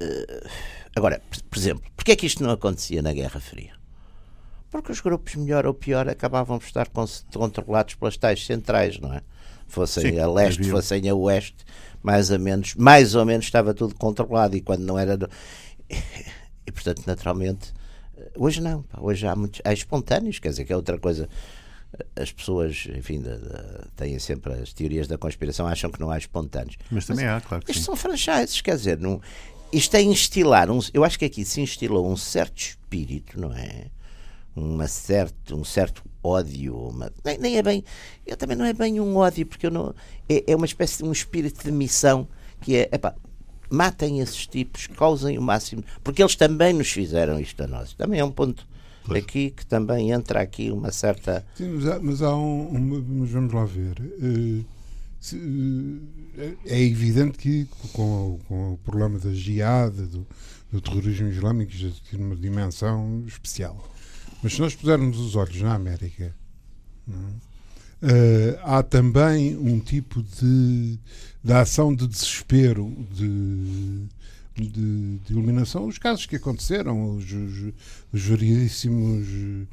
[0.00, 0.48] Uh,
[0.96, 3.74] agora, por, por exemplo, porquê é que isto não acontecia na Guerra Fria?
[4.70, 6.88] Porque os grupos, melhor ou pior, acabavam por estar
[7.34, 9.20] controlados pelas tais centrais, não é?
[9.72, 10.70] Fossem Sim, a leste, havia.
[10.70, 11.64] fossem a oeste,
[12.02, 15.18] mais ou menos, mais ou menos estava tudo controlado e quando não era
[16.66, 17.72] e portanto naturalmente
[18.36, 21.28] hoje não, hoje há muitos há espontâneos, quer dizer que é outra coisa
[22.16, 26.16] as pessoas, enfim, de, de, têm sempre as teorias da conspiração, acham que não há
[26.16, 26.76] espontâneos.
[26.90, 27.86] Mas também Mas, há, claro que Isto sim.
[27.86, 29.20] são franchises, quer dizer, não,
[29.72, 33.86] isto é instilar, um, eu acho que aqui se instilou um certo espírito, não é?
[34.54, 37.84] Uma certo, um certo ódio, uma, nem, nem, é bem,
[38.26, 39.94] eu também não é bem um ódio, porque eu não,
[40.28, 42.28] é, é uma espécie de um espírito de missão
[42.60, 43.14] que é, epá,
[43.68, 47.94] matem esses tipos, causem o máximo, porque eles também nos fizeram isto a nós.
[47.94, 48.66] Também é um ponto
[49.04, 49.22] pois.
[49.22, 51.44] aqui que também entra aqui uma certa.
[51.54, 54.00] Sim, mas há, mas há um, um, Mas vamos lá ver.
[54.00, 54.64] Uh,
[55.18, 56.02] se, uh,
[56.66, 60.26] é evidente que com, com, o problema da jihad, do,
[60.70, 63.91] do terrorismo islâmico, já tem uma dimensão especial.
[64.42, 66.34] Mas se nós pusermos os olhos na América,
[67.08, 70.98] uh, há também um tipo de,
[71.42, 74.06] de ação de desespero, de,
[74.56, 75.86] de, de iluminação.
[75.86, 77.72] Os casos que aconteceram, os, os,
[78.12, 78.30] os.
[79.30, 79.68] Uh,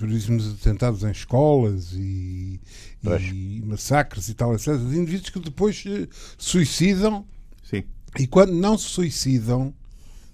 [0.00, 2.58] os atentados em escolas e,
[3.04, 4.74] e, massacres e tal, etc.
[4.78, 7.26] De indivíduos que depois uh, suicidam
[7.62, 7.84] Sim.
[8.18, 9.74] e quando não se suicidam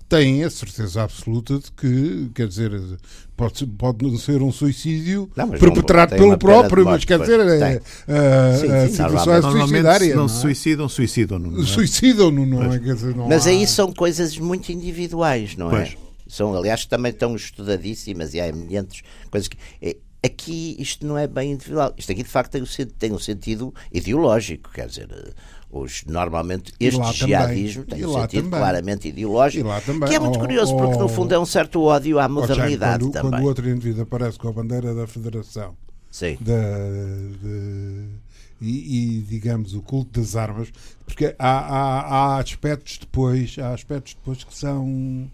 [0.08, 2.70] têm a certeza absoluta de que, quer dizer,
[3.36, 8.56] pode, pode não ser um suicídio não, perpetrado pelo próprio, mas quer dizer, é, a,
[8.56, 10.08] sim, a situação é suicidária.
[10.08, 10.40] Se não, não se é?
[10.40, 11.62] suicidam, suicidam-no.
[11.62, 11.66] É?
[11.66, 12.78] Suicidam-no, não é?
[12.78, 13.50] Quer dizer, não mas há...
[13.50, 15.94] aí são coisas muito individuais, não é?
[16.26, 19.56] São, aliás, também estão estudadíssimas e há eminentes coisas que.
[19.80, 21.92] É, aqui isto não é bem individual.
[21.98, 22.64] Isto aqui, de facto, tem,
[22.98, 25.08] tem um sentido ideológico, quer dizer
[25.74, 28.60] os, normalmente este jihadismo tem um sentido também.
[28.60, 29.68] claramente ideológico,
[30.06, 33.30] que é muito curioso, porque no fundo é um certo ódio à modernidade quando, também.
[33.32, 35.76] Quando o outro indivíduo aparece com a bandeira da Federação
[36.10, 36.38] Sim.
[36.40, 36.52] Da,
[37.42, 38.06] de,
[38.60, 40.72] e, e, digamos o culto das armas,
[41.04, 45.28] porque há, há, há, aspectos depois, há aspectos depois que são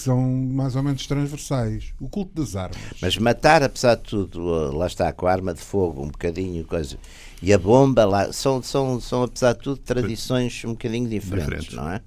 [0.00, 1.92] que são mais ou menos transversais.
[2.00, 2.80] O culto das armas.
[3.02, 4.40] Mas matar, apesar de tudo,
[4.74, 6.96] lá está, com a arma de fogo, um bocadinho, coisa,
[7.42, 11.74] e a bomba, lá, são, são, são apesar de tudo, tradições um bocadinho diferentes, diferentes.
[11.74, 12.00] não é?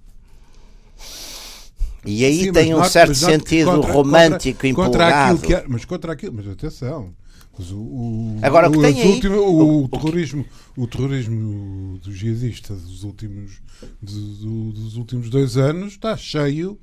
[2.06, 5.40] E aí Sim, tem um certo sentido contra, romântico contra, empolgado.
[5.40, 7.14] Contra é, mas contra aquilo, mas atenção,
[7.58, 12.16] mas o, o, Agora, o que tem aí, últimos, o, o, terrorismo, o terrorismo dos
[12.16, 13.62] jihadistas dos últimos,
[14.02, 16.78] do, dos últimos dois anos está cheio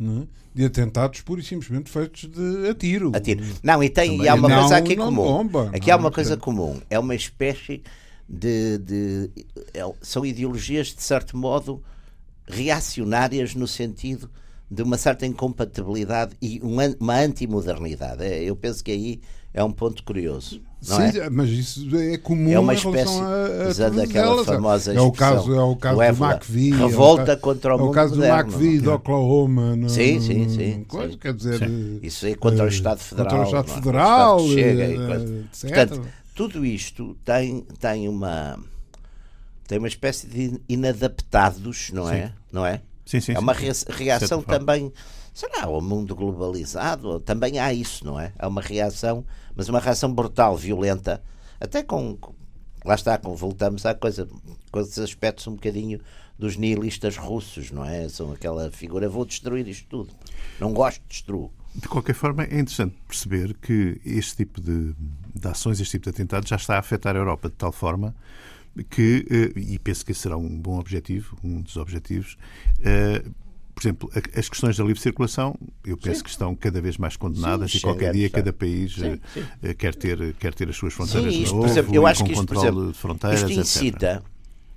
[0.00, 0.26] é?
[0.54, 3.12] de atentados pura e simplesmente feitos de a tiro.
[3.14, 3.44] A tiro.
[3.62, 5.14] Não, e, tem, e há uma não, coisa aqui comum.
[5.14, 6.80] Bomba, aqui há uma coisa comum.
[6.88, 7.82] É uma espécie
[8.26, 8.78] de.
[8.78, 9.30] de
[9.74, 11.82] é, são ideologias, de certo modo,
[12.46, 14.30] reacionárias no sentido
[14.70, 18.24] de uma certa incompatibilidade e uma, uma antimodernidade.
[18.24, 19.20] É, eu penso que aí
[19.56, 20.60] é um ponto curioso.
[20.82, 21.30] Sim, é?
[21.30, 24.46] mas isso é comum é uma espécie a, a daquela elas.
[24.46, 27.80] famosa é o caso é o caso do, do McVie revolta é o, contra o
[27.80, 31.18] é o caso moderno, do McVie de Oklahoma no, sim sim sim, coisa, sim.
[31.18, 31.98] quer dizer sim.
[32.02, 36.08] isso é contra o Estado Federal contra o Estado Federal o Estado chega, e, portanto
[36.34, 38.58] tudo isto tem tem uma
[39.66, 44.92] tem uma espécie de inadaptados não é não é sim, sim, é uma reação também
[45.36, 49.24] será ao mundo globalizado também há isso não é há uma reação
[49.56, 51.22] mas uma reação brutal, violenta,
[51.58, 52.18] até com.
[52.84, 54.28] Lá está, voltamos à coisa,
[54.70, 55.98] com esses aspectos um bocadinho
[56.38, 58.08] dos nihilistas russos, não é?
[58.08, 60.14] São aquela figura, vou destruir isto tudo.
[60.60, 61.50] Não gosto, destruo.
[61.74, 64.94] De qualquer forma, é interessante perceber que este tipo de,
[65.34, 68.14] de ações, este tipo de atentados, já está a afetar a Europa de tal forma
[68.90, 72.36] que, eh, e penso que esse será um bom objetivo, um dos objetivos,
[72.82, 73.24] eh,
[73.76, 76.24] por exemplo, as questões da livre circulação, eu penso sim.
[76.24, 79.20] que estão cada vez mais condenadas sim, e qualquer dia cada país sim,
[79.62, 82.26] eh, Quer, ter, quer ter as suas fronteiras sim, isto, novo, exemplo, eu acho com
[82.26, 84.22] que isto, controle exemplo, de fronteiras, isto incita, etc.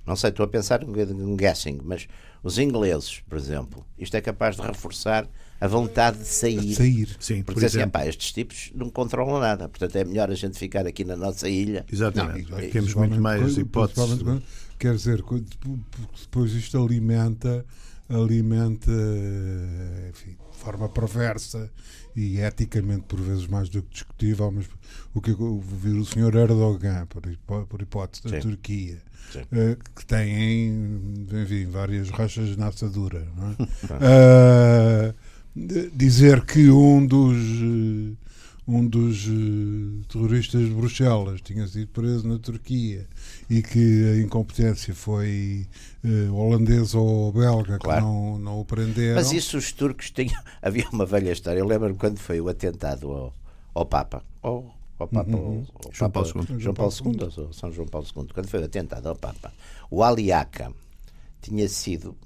[0.06, 2.06] não sei, estou a pensar um guessing, mas
[2.42, 5.26] os ingleses, por exemplo, isto é capaz de reforçar
[5.58, 6.60] a vontade de sair.
[6.60, 7.42] De sair, sim.
[7.42, 10.86] Porque por assim, pá, estes tipos não controlam nada, portanto é melhor a gente ficar
[10.86, 11.86] aqui na nossa ilha.
[11.90, 14.22] Exatamente, não, temos muito mais hipóteses.
[14.78, 15.24] Quer dizer,
[16.20, 17.64] depois isto alimenta
[18.10, 18.90] alimenta
[20.10, 21.70] enfim, de forma perversa
[22.16, 24.66] e eticamente por vezes mais do que discutível, mas
[25.14, 27.22] o que eu vi o senhor Erdogan, por,
[27.66, 28.40] por hipótese da Sim.
[28.40, 28.98] Turquia,
[29.36, 30.68] uh, que tem
[31.42, 35.12] enfim, várias rochas na assadura, é?
[35.12, 35.14] uh,
[35.94, 37.36] dizer que um dos
[38.70, 43.08] um dos uh, terroristas de Bruxelas tinha sido preso na Turquia
[43.48, 45.66] e que a incompetência foi
[46.04, 48.00] uh, holandesa ou belga claro.
[48.00, 49.16] que não, não o prenderam.
[49.16, 50.40] Mas isso os turcos tinham.
[50.62, 51.58] Havia uma velha história.
[51.58, 53.34] Eu lembro-me quando foi o atentado ao,
[53.74, 54.24] ao Papa.
[54.40, 55.66] Ao, ao Papa, uhum.
[55.84, 56.60] ao, João Paulo II.
[56.60, 58.28] João Paulo II, ou São João Paulo II.
[58.32, 59.52] Quando foi o atentado ao Papa,
[59.90, 60.72] o Aliaca
[61.42, 62.16] tinha sido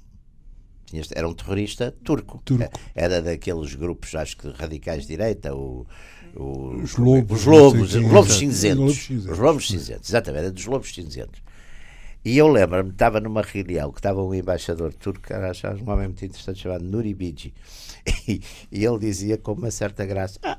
[1.13, 2.41] era um terrorista turco.
[2.45, 2.71] turco.
[2.93, 5.85] Era daqueles grupos, acho que radicais de direita, o,
[6.35, 9.09] o, os lobos, os lobos, os lobos cinzentos.
[9.09, 11.41] Os lobos cinzentos, exatamente, era dos lobos cinzentos.
[12.23, 16.25] E eu lembro-me, estava numa reunião que estava um embaixador turco, era um homem muito
[16.25, 17.53] interessante chamado Nuri Biji,
[18.27, 20.57] e, e ele dizia com uma certa graça: ah,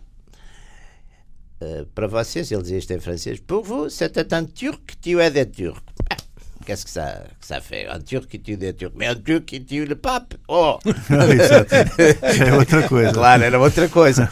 [1.61, 5.31] uh, para vocês, ele dizia isto em francês, pour vous, c'est un turc, tu es
[5.31, 5.83] des turcs.
[6.09, 6.17] Ah,
[6.65, 8.93] Qu'est-ce que ça, que ça fait Un turc qui tue des turcs.
[8.97, 11.73] Mais un turc qui tue le pape Oh Exato.
[11.73, 13.13] É outra coisa.
[13.13, 14.29] Claro, era outra coisa.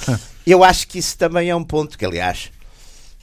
[0.47, 2.51] Eu acho que isso também é um ponto que, aliás,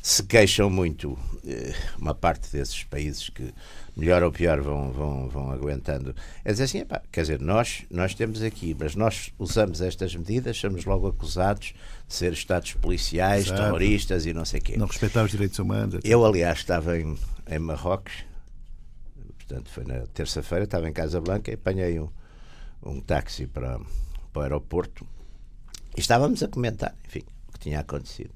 [0.01, 3.53] se queixam muito eh, uma parte desses países que
[3.95, 6.15] melhor ou pior vão, vão, vão aguentando.
[6.43, 10.57] É dizer assim, epá, quer dizer, nós, nós temos aqui, mas nós usamos estas medidas,
[10.57, 11.73] somos logo acusados
[12.07, 13.61] de ser Estados policiais, Exato.
[13.61, 14.77] terroristas e não sei o quê.
[14.77, 15.99] Não respeitar os direitos humanos.
[16.03, 17.15] Eu, aliás, estava em,
[17.49, 18.31] em Marrocos
[19.51, 22.09] portanto foi na terça-feira, estava em Casa Blanca e apanhei um,
[22.83, 23.79] um táxi para,
[24.31, 25.05] para o aeroporto
[25.95, 28.31] e estávamos a comentar, enfim, o que tinha acontecido.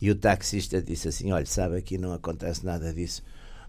[0.00, 3.22] E o taxista disse assim: Olha, sabe, aqui não acontece nada disso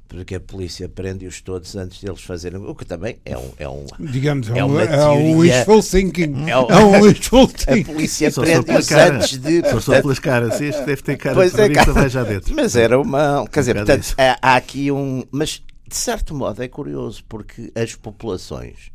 [0.08, 3.86] porque a polícia prende-os todos antes deles fazerem o que também é um é um
[4.00, 6.50] digamos é, uma é um wishful thinking.
[6.50, 7.82] É, um, é um wishful thinking.
[7.82, 10.62] A polícia prende-os antes de portanto, só pelas caras.
[10.62, 12.54] Este deve ter cara pois é, cara, vai já dentro.
[12.54, 16.68] Mas era uma quer dizer portanto há, há aqui um mas de certo modo é
[16.68, 18.92] curioso, porque as populações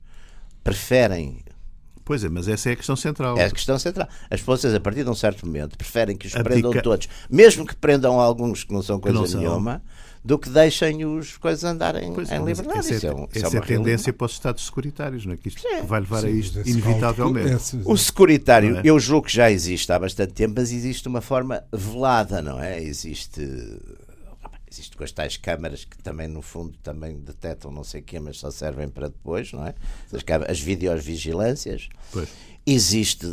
[0.63, 1.43] preferem
[2.09, 3.37] Pois é, mas essa é a questão central.
[3.37, 4.09] É a questão central.
[4.31, 6.49] As populações, a partir de um certo momento, preferem que os Abdica...
[6.49, 9.83] prendam todos, mesmo que prendam alguns que não são coisa não nenhuma,
[10.25, 12.79] do que deixem os coisas andarem pois, em liberdade.
[12.79, 15.37] Essa, é, é, essa é, é a tendência para os Estados securitários, não é?
[15.37, 15.83] Que isto Sim.
[15.83, 17.79] vai levar Sim, a isto, inevitavelmente.
[17.85, 18.81] O securitário, é?
[18.83, 22.83] eu julgo que já existe há bastante tempo, mas existe uma forma velada, não é?
[22.83, 23.43] Existe
[24.71, 28.21] Existe com as tais câmaras que também, no fundo, também detectam não sei o quê,
[28.21, 29.75] mas só servem para depois, não é?
[30.13, 31.89] As, câmaras, as videovigilâncias.
[32.13, 32.29] Pois.
[32.67, 33.27] Existe,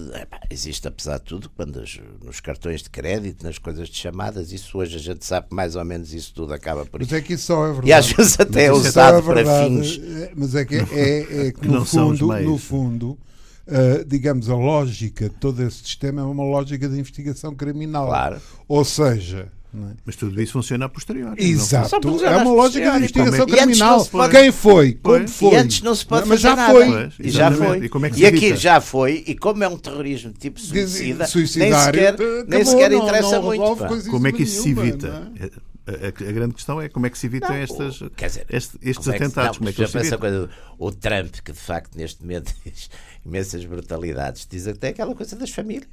[0.50, 4.78] existe, apesar de tudo, quando as, nos cartões de crédito, nas coisas de chamadas, isso
[4.78, 7.48] hoje a gente sabe mais ou menos isso tudo acaba por Mas é que isso
[7.48, 7.90] só é verdade.
[7.90, 10.00] E às vezes até é Mas isso usado é para fins.
[10.00, 13.20] é, Mas é que, é, é que Que no, fundo, no fundo,
[13.68, 18.08] ah, digamos, a lógica de todo esse sistema é uma lógica de investigação criminal.
[18.08, 18.42] Claro.
[18.68, 19.52] Ou seja,
[19.89, 19.93] é?
[20.05, 21.41] Mas tudo isso funciona a posteriori.
[21.41, 21.95] não Exato,
[22.26, 23.99] é uma lógica de investigação como é- e antes não criminal.
[23.99, 24.93] se pode- Quem foi?
[24.93, 25.32] Como Pois.
[25.32, 25.53] foi?
[25.53, 26.73] E antes não se pode Mas fazer já nada.
[26.73, 26.88] foi.
[26.88, 27.78] Pois, E já foi.
[27.86, 28.55] E como é que E se aqui evita?
[28.57, 29.23] já foi.
[29.28, 33.36] E como é um terrorismo tipo suicida, nem Suicidário, sequer, acabou, nem sequer não- interessa
[33.36, 34.09] não muito.
[34.11, 35.32] Como é que isso se evita?
[35.39, 35.49] é?
[35.88, 38.78] A, a- a grande questão é como é que se evitam Não, estas, dizer, este-
[38.82, 39.49] estes Como é que- atentados.
[39.51, 40.49] não, como é que se coisa,
[40.80, 42.89] o Trump, que de facto neste momento diz
[43.23, 45.86] imensas brutalidades, diz até aquela coisa das famílias.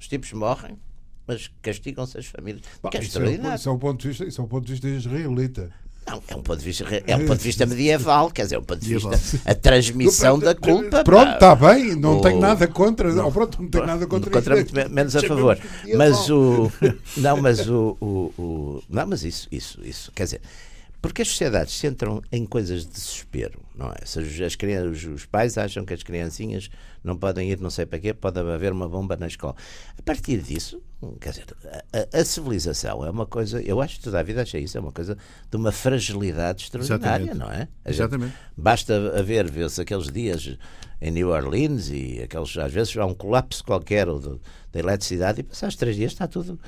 [0.00, 0.78] Os tipos morrem,
[1.26, 2.62] mas castigam-se as famílias.
[2.82, 4.66] Pá, que é isso, é isso é o ponto de vista, isso é o ponto
[4.66, 5.70] de vista israelita.
[6.06, 8.58] Não, é um ponto de vista, é um ponto de vista medieval, quer dizer, é
[8.58, 9.08] um ponto de vista
[9.46, 11.02] a transmissão da culpa.
[11.02, 13.10] Pronto, está bem, não O- tenho nada contra.
[13.10, 14.74] Não, pronto, não tenho nada contra, contra isso.
[14.90, 15.58] menos a favor.
[15.96, 16.70] Mas o
[17.16, 18.06] não, mas o, o,
[18.38, 20.40] o- não, mas isso, isso, isso, quer dizer,
[21.04, 24.06] porque as sociedades se entram em coisas de desespero, não é?
[24.06, 26.70] Se as, as crianças, os, pais acham que as criancinhas
[27.02, 29.54] não podem ir não sei para quê, pode haver uma bomba na escola.
[29.98, 30.82] A partir disso,
[31.20, 31.44] quer dizer,
[31.92, 34.80] a, a- civilização é uma coisa, eu acho que toda a vida achei isso, é
[34.80, 35.18] uma coisa
[35.50, 37.38] de uma fragilidade extraordinária, Exatamente.
[37.38, 37.58] não é?
[37.58, 38.34] Gente- Exatamente.
[38.56, 40.56] Basta haver, vê-se aqueles dias
[41.02, 44.40] em New Orleans e aqueles, às vezes há um colapso qualquer de-
[44.72, 46.58] da eletricidade e passados três dias está tudo,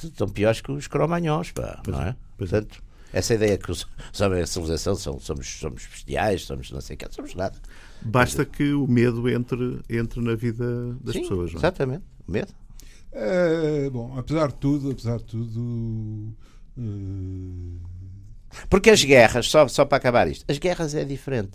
[0.00, 2.16] tudo tão piores que os cromanhões, pá, não é?
[2.36, 2.60] pois é.
[2.60, 2.82] Portanto,
[3.14, 3.86] essa ideia que os
[4.20, 7.58] homens da civilização são, somos, somos bestiais, somos não sei o que, somos nada.
[8.02, 11.52] Basta que o medo entre, entre na vida das Sim, pessoas.
[11.52, 11.60] Não é?
[11.60, 12.52] Exatamente, o medo.
[13.12, 16.34] É, bom, apesar de tudo, apesar de tudo.
[16.76, 17.78] eh,
[18.68, 21.52] Porque as guerras, só, só para acabar isto, as guerras é diferente.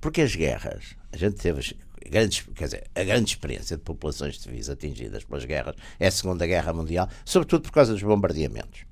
[0.00, 1.76] Porque as guerras, a gente teve
[2.10, 6.46] grandes, quer dizer, a grande experiência de populações civis atingidas pelas guerras é a Segunda
[6.46, 8.84] Guerra Mundial, sobretudo por causa dos bombardeamentos.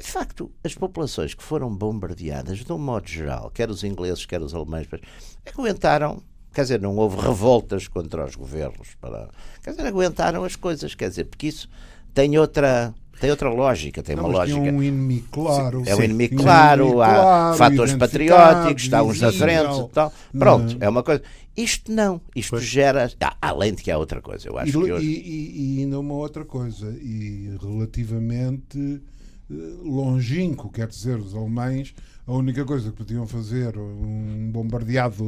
[0.00, 4.42] De facto, as populações que foram bombardeadas, de um modo geral, quer os ingleses, quer
[4.42, 4.86] os alemães,
[5.46, 6.22] aguentaram,
[6.52, 9.28] quer dizer, não houve revoltas contra os governos, para,
[9.62, 11.68] quer dizer, aguentaram as coisas, quer dizer, porque isso
[12.12, 14.58] tem outra, tem outra lógica, tem não, uma lógica.
[14.58, 15.82] um inimigo claro.
[15.86, 16.04] É um Sim.
[16.04, 20.12] inimigo claro, inimigo há claro, fatores patrióticos, está uns na frente e tal.
[20.36, 20.86] Pronto, Não.
[20.86, 21.22] é uma coisa.
[21.56, 23.08] Isto não, isto gera.
[23.20, 25.06] Ah, além de que há outra coisa, eu E, acho que hoje.
[25.06, 29.00] e- e- e ainda uma outra coisa, e relativamente
[29.82, 31.94] longínquo, quer dizer, os alemães,
[32.26, 35.24] a única coisa que podiam fazer, um bombardeado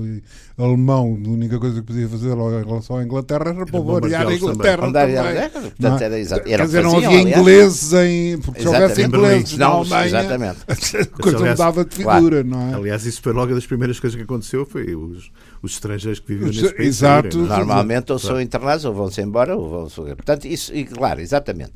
[0.56, 4.76] alemão, a única coisa que podia fazer em relação à Inglaterra era bombardear a Inglaterra
[4.78, 4.92] também.
[4.92, 5.14] também.
[5.14, 6.04] Bombardear- portanto, Não é?
[6.04, 7.38] era exa- era Quer dizer, não havia aliás.
[7.38, 8.38] ingleses em.
[8.38, 9.16] Porque se houvesse Exatamente.
[9.16, 10.56] ingleses na Não, Alemanha, exatamente.
[10.66, 12.18] a coisa aliás, mudava de claro.
[12.24, 12.74] figura, não é?
[12.74, 15.30] Aliás, isso foi logo das primeiras coisas que aconteceu, foi os,
[15.62, 16.88] os estrangeiros que viviam Os- nesse país.
[16.88, 17.38] exato.
[17.38, 17.42] é?
[17.42, 19.96] Normalmente ou são internados ou vão-se embora ou vão-se.
[19.96, 21.72] Portanto, isso, e, claro, exatamente.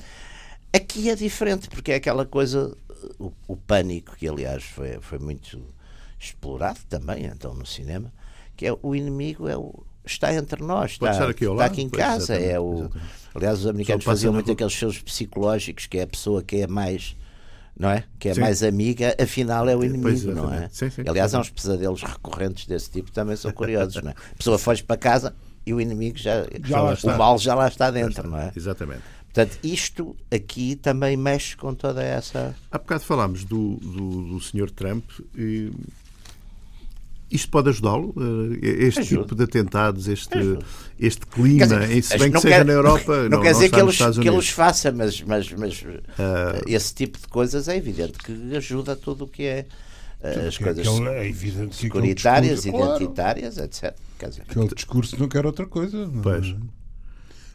[0.73, 2.77] Aqui é diferente, porque é aquela coisa,
[3.19, 5.61] o, o pânico, que aliás foi, foi muito
[6.19, 8.13] explorado também, então, no cinema,
[8.57, 12.35] que é o inimigo é o, está entre nós, está, aqui está aqui em casa.
[12.35, 13.07] exatamente, É o, exatamente.
[13.35, 14.53] aliás, os americanos faziam muito rua.
[14.55, 17.17] aqueles shows psicológicos, que é a pessoa que é mais.
[17.79, 18.05] Não é?
[18.19, 18.41] Que é Sim.
[18.41, 20.69] mais amiga, afinal é o inimigo, Pois, não é?
[20.71, 24.15] Sim, sim, Aliás, há uns pesadelos recorrentes desse tipo também são curiosos, não é?
[24.33, 27.17] A pessoa foge para casa e o inimigo já, Já o está.
[27.17, 28.53] mal já lá está dentro, não é?
[28.55, 29.01] Exatamente.
[29.47, 32.55] Portanto, isto aqui também mexe com toda essa.
[32.71, 34.71] Há bocado falámos do, do, do Sr.
[34.71, 35.05] Trump.
[35.37, 35.71] E
[37.31, 38.13] isto pode ajudá-lo?
[38.63, 39.23] Eh, Este Ajuda.
[39.23, 40.65] tipo de atentados, este, Ajuda.
[40.99, 43.71] este clima, dizer, em se bem que não seja quer- na Europa, não, quer dizer
[43.71, 45.85] que eles, que eles façam, mas, mas, mas
[46.19, 46.61] Ah.
[46.67, 49.67] esse tipo de coisas é evidente que ajuda tudo o que é
[50.23, 53.03] eh, as Que coisas aquele- é evidente securitárias, discurso- claro.
[53.03, 53.95] identitárias, etc.
[54.19, 56.07] Quer dizer, Aquele discurso não quer outra coisa.
[56.09, 56.23] não é?
[56.23, 56.55] Pois.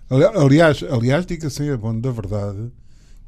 [0.10, 2.72] Ali- Aliás, aliás diga-se a bom da verdade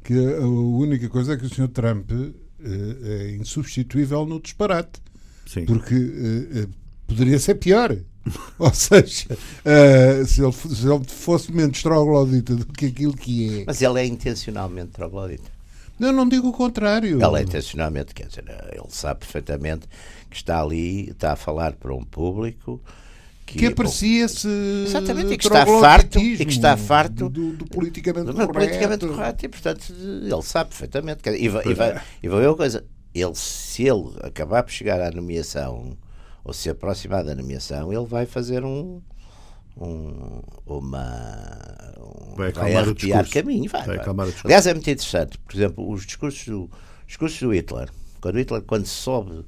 [0.04, 1.68] que a única coisa é que o Sr.
[1.68, 5.00] Trump eh, é insubstituível no disparate.
[5.46, 5.64] Sim.
[5.66, 6.68] Porque eh, eh,
[7.06, 7.96] poderia ser pior.
[8.58, 9.26] Ou seja,
[9.64, 13.64] eh, se, ele, se ele fosse menos troglodita do que aquilo que é.
[13.66, 15.50] mas ele é intencionalmente troglodita.
[15.98, 17.20] Não, não digo o contrário.
[17.22, 19.88] Ele é intencionalmente, quer dizer, ele sabe perfeitamente
[20.30, 22.80] que está ali, está a falar para um público
[23.52, 24.46] que, que aprecia-se
[24.86, 28.52] Exatamente, e que está farto- e que está farto do, do politicamente Não, correto.
[28.52, 32.56] politicamente correto e portanto ele sabe perfeitamente e, vai, e, vai, e vai ver uma
[32.56, 32.84] coisa
[33.14, 35.96] ele, se ele acabar por chegar à nomeação
[36.44, 39.00] ou se aproximar da nomeação ele vai fazer um
[39.80, 44.32] um, uma um, Vai o arrepiar caminho vai, Vai vai.
[44.44, 46.70] aliás é muito interessante por exemplo os discursos do
[47.06, 47.88] discurso do Hitler,
[48.20, 49.44] quando Hitler, quando sobe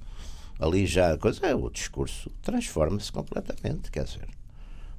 [0.60, 4.28] ali já a coisa, é, o discurso transforma-se completamente, quer dizer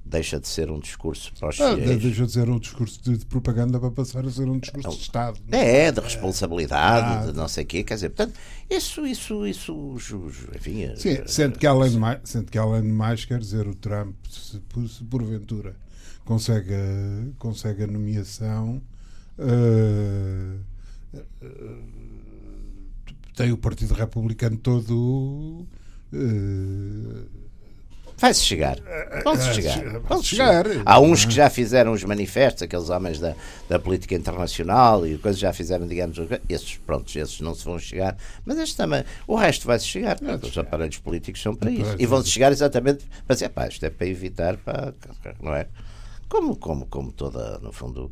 [0.06, 2.02] deixa de ser um discurso para os ah, fiéis.
[2.02, 4.96] Deixa de ser um discurso de, de, propaganda para passar a ser um discurso de
[4.96, 5.40] Estado.
[5.52, 7.84] É, é de responsabilidade, ah, de não sei o quê.
[7.84, 8.38] Quer dizer, portanto,
[8.70, 10.94] isso, isso, isso, enfim...
[10.96, 13.76] Sim, é, sendo que, além de mais, sendo que além de mais, quer dizer, o
[13.76, 15.76] Trump, se, se porventura
[16.26, 16.74] consegue,
[17.38, 18.82] consegue a nomeação,
[19.38, 20.60] uh,
[21.14, 22.01] uh,
[23.42, 25.66] tem o Partido Republicano todo...
[26.14, 27.42] Uh,
[28.22, 28.78] Vai-se chegar.
[29.24, 30.00] Vão-se é, chegar.
[30.02, 30.66] Vão chegar.
[30.86, 33.34] Há uns que já fizeram os manifestos, aqueles homens da,
[33.68, 38.16] da política internacional e coisas já fizeram, digamos, esses, prontos, esses não se vão chegar,
[38.46, 39.04] mas estes também.
[39.26, 40.20] O resto vai-se chegar.
[40.40, 41.96] Os aparelhos políticos são para isso.
[41.98, 44.94] E vão-se chegar exatamente para dizer, pá, isto é para evitar, para,
[45.42, 45.66] não é?
[46.30, 48.12] Como, como, como toda, no fundo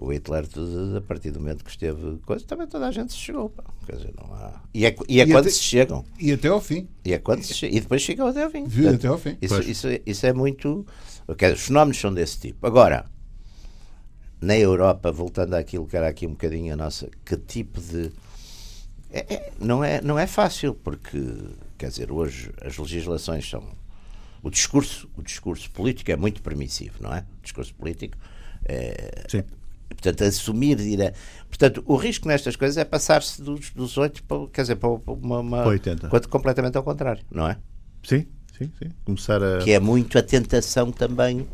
[0.00, 0.48] o Hitler,
[0.96, 3.50] a partir do momento que esteve coisa, também toda a gente se chegou.
[3.50, 3.62] Pá.
[3.84, 4.62] Quer dizer, não há...
[4.72, 6.06] E é, e é e quando até, se chegam.
[6.18, 6.88] E até ao fim.
[7.04, 8.64] E, é quando se e depois chegam até ao fim.
[8.64, 9.36] Portanto, até ao fim.
[9.42, 10.86] Isso, isso, isso, é muito.
[11.28, 12.66] Os fenómenos são desse tipo.
[12.66, 13.04] Agora,
[14.40, 18.10] na Europa, voltando àquilo que era aqui um bocadinho a nossa, que tipo de.
[19.12, 21.20] É, é, não, é, não é fácil, porque,
[21.76, 23.62] quer dizer, hoje as legislações são.
[24.42, 27.18] O discurso, o discurso político é muito permissivo, não é?
[27.38, 28.16] O discurso político
[28.64, 29.42] é, Sim
[29.94, 31.12] portanto, assumir, ir a...
[31.48, 35.40] Portanto, o risco nestas coisas é passar-se dos, dos 8 para, quer dizer, para uma,
[35.40, 35.66] uma...
[35.66, 36.08] 80.
[36.28, 37.58] completamente ao contrário, não é?
[38.02, 38.26] Sim,
[38.56, 38.90] sim, sim.
[39.04, 39.58] Começar a...
[39.58, 41.46] Que é muito a tentação também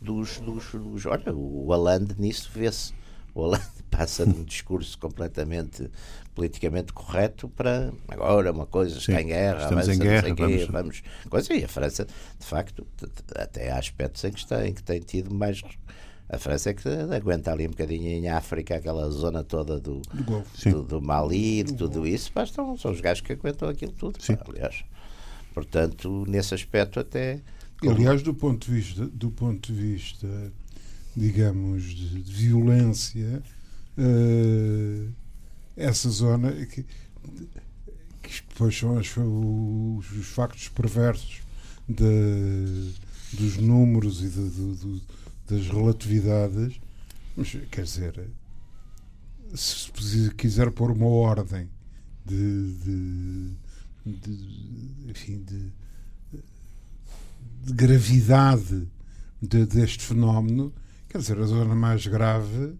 [0.00, 0.38] dos...
[0.40, 2.92] dos, dos olha, o Hollande nisso vê-se.
[3.34, 5.90] O Hollande passa de um discurso completamente
[6.34, 10.66] politicamente correto para agora uma coisa está Sim, em guerra, estamos em guerra, quê, vamos...
[10.66, 12.86] vamos coisa e a França de facto
[13.36, 15.60] até há aspectos em que, está, em que tem tido mais
[16.28, 20.70] a França é que aguenta ali um bocadinho em África, aquela zona toda do, do,
[20.70, 22.30] do, do Mali, de tudo isso.
[22.34, 24.18] Bastam, são os gajos que aguentam aquilo tudo.
[24.18, 24.84] Pá, aliás,
[25.52, 27.40] portanto, nesse aspecto, até.
[27.86, 30.52] Aliás, do ponto de vista, do ponto de vista
[31.16, 33.42] digamos, de, de violência,
[33.98, 35.12] uh,
[35.76, 36.52] essa zona.
[36.66, 36.84] Que,
[38.22, 41.42] que depois são os, os, os factos perversos
[41.88, 42.92] de,
[43.32, 45.02] dos números e de, de
[45.52, 46.80] das relatividades,
[47.36, 48.30] mas quer dizer,
[49.54, 51.68] se quiser pôr uma ordem
[52.24, 53.50] de, de,
[54.06, 55.70] de enfim, de,
[57.62, 58.88] de gravidade
[59.40, 60.72] de, deste fenómeno,
[61.08, 62.74] quer dizer, a zona mais grave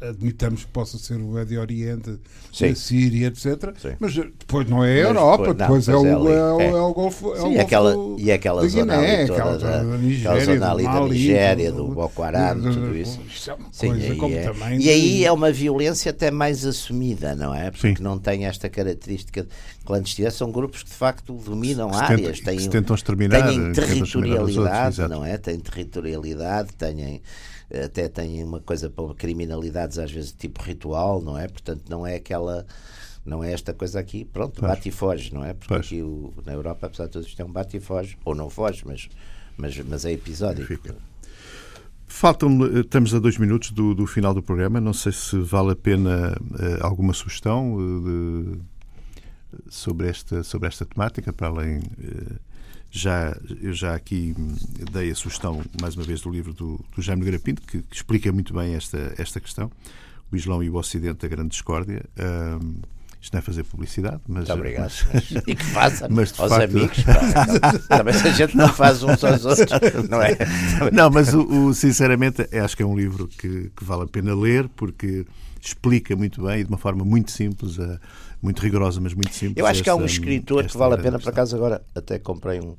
[0.00, 2.18] admitamos que possa ser o Médio Oriente,
[2.52, 2.66] Sim.
[2.66, 3.74] a Síria, etc.
[3.80, 3.94] Sim.
[3.98, 6.80] Mas depois não é a Europa, depois, não, depois é, o, é, o, é, é
[6.80, 7.32] o Golfo.
[7.32, 10.70] É Sim, o Golfo aquela, e aquela zona ali toda, aquela, da, Nigéria, aquela zona
[10.72, 13.20] ali da Nigéria, do, do Boko Haram, do, tudo isso.
[13.20, 17.70] É Sim, aí é, e aí é uma violência até mais assumida, não é?
[17.70, 18.02] Porque Sim.
[18.02, 19.46] não tem esta característica
[19.84, 20.30] clandestina.
[20.30, 25.18] São grupos que de facto dominam que áreas, têm, que tentam exterminar, têm territorialidade, outros,
[25.18, 25.36] não é?
[25.36, 27.20] Têm territorialidade, têm
[27.84, 31.48] até têm uma coisa para criminalidades às vezes tipo ritual, não é?
[31.48, 32.66] Portanto, não é aquela
[33.24, 34.72] não é esta coisa aqui, pronto, pois.
[34.72, 35.54] bate e foge, não é?
[35.54, 35.86] Porque pois.
[35.86, 38.50] aqui o, na Europa, apesar de tudo isto, é um bate e foge, ou não
[38.50, 39.08] foge, mas,
[39.56, 40.94] mas, mas é episódico.
[42.06, 44.80] Faltam, estamos a dois minutos do, do, final do programa.
[44.80, 48.58] Não sei se vale a pena uh, alguma sugestão uh, de,
[49.70, 51.80] sobre, esta, sobre esta temática, para além.
[52.94, 54.34] Já, eu já aqui
[54.92, 58.30] dei a sugestão, mais uma vez, do livro do, do Jaime Nogueira que, que, explica
[58.30, 59.72] muito bem esta, esta questão.
[60.30, 62.04] O Islão e o Ocidente, a grande discórdia.
[62.60, 62.82] Um,
[63.22, 64.48] isto não é fazer publicidade, mas.
[64.48, 64.92] Muito obrigado.
[65.14, 66.76] Mas, e que faça mas, aos facto...
[66.76, 66.98] amigos.
[67.88, 69.68] Também se a gente não faz uns aos outros,
[70.10, 70.36] não é?
[70.92, 74.34] Não, mas o, o, sinceramente acho que é um livro que, que, vale a pena
[74.34, 75.24] ler, porque
[75.60, 78.00] explica muito bem e de uma forma muito simples a
[78.42, 79.56] muito rigorosa, mas muito simples.
[79.56, 82.60] Eu acho que há um escritor que vale a pena, por acaso agora até comprei
[82.60, 82.76] um,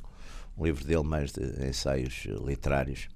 [0.57, 3.07] um livro dele mais de ensaios literários,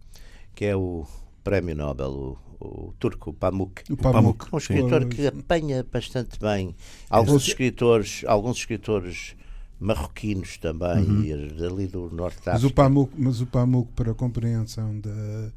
[0.56, 1.06] que é o
[1.44, 3.84] Prémio Nobel, o, o turco, o Pamuk.
[3.92, 4.46] O Pamuk.
[4.54, 6.76] Um escritor que apanha bastante bem.
[7.10, 9.36] Alguns escritores, alguns escritores
[9.80, 11.24] marroquinos também, uhum.
[11.24, 12.54] e ali do Norte da África.
[12.54, 15.52] Mas o Pamuk, mas o Pamuk para a compreensão da,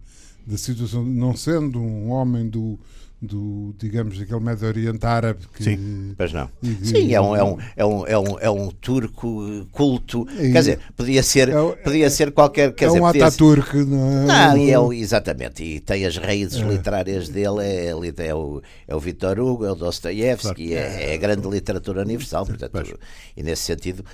[0.47, 2.79] da situação, não sendo um homem do
[3.23, 5.41] do, digamos, daquele Médio Oriente árabe.
[5.53, 6.49] Que, Sim, pois não.
[6.83, 10.27] Sim, é um, é, um, é, um, é, um, é um turco culto.
[10.33, 12.73] E, quer dizer, podia ser, é, podia ser qualquer.
[12.73, 14.25] Quer é dizer, um Ataturk, não é?
[14.25, 15.63] Não, e é o, exatamente.
[15.63, 16.65] E tem as raízes é.
[16.67, 20.83] literárias dele, é, é, o, é o Victor Hugo, é o Dostoiévski, claro.
[20.83, 22.47] é, é a grande literatura universal.
[22.47, 22.99] Portanto,
[23.37, 24.05] e nesse sentido.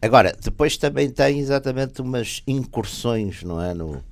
[0.00, 3.72] Agora, depois também tem exatamente umas incursões, não é?
[3.72, 4.04] No,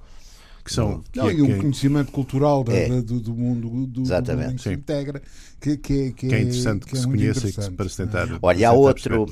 [0.65, 1.03] que são.
[1.15, 2.89] Não, que, e um que- conhecimento cultural da- É.
[2.89, 4.45] da- do, do mundo do, do Exatamente.
[4.47, 5.23] mundo em que se integra
[5.61, 7.89] que, que, é- que, que é interessante que, é se conheça e que se, para
[7.89, 8.07] se é?
[8.07, 8.39] tentar.
[8.41, 9.27] Olha, há outro,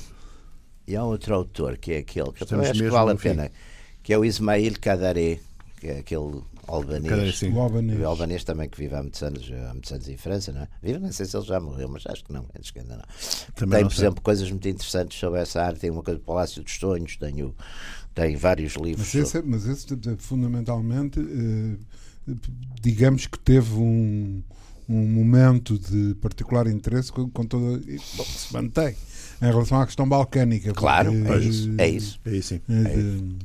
[0.86, 3.16] e há outro autor que é aquele que eu Estamos também acho que vale a
[3.16, 3.22] fim.
[3.30, 3.50] pena,
[4.02, 5.38] que é o Ismail Kadaré,
[5.80, 6.42] que é aquele
[6.74, 7.42] albanês.
[7.42, 8.00] O albanês.
[8.00, 10.68] O albanês também que vive há muitos anos, há muitos anos em França, não é?
[10.82, 13.04] Vive, não sei se ele já morreu, mas acho que não, acho que ainda não.
[13.54, 14.04] Também tem, não por sei.
[14.04, 15.80] exemplo, coisas muito interessantes sobre essa arte.
[15.80, 17.54] Tem uma coisa do Palácio dos Sonhos, tem, o-
[18.14, 19.06] tem vários livros.
[19.06, 19.86] Mas esse, sobre- mas esse
[20.18, 22.32] fundamentalmente, eh,
[22.82, 24.42] digamos que teve um,
[24.88, 27.80] um momento de particular interesse com, com toda.
[27.90, 28.94] e, bom, se mantém
[29.42, 30.72] em relação à questão balcânica.
[30.74, 31.70] Claro, porque, é isso.
[31.78, 32.20] É isso.
[32.24, 32.60] É isso, sim.
[32.68, 33.36] eh, de-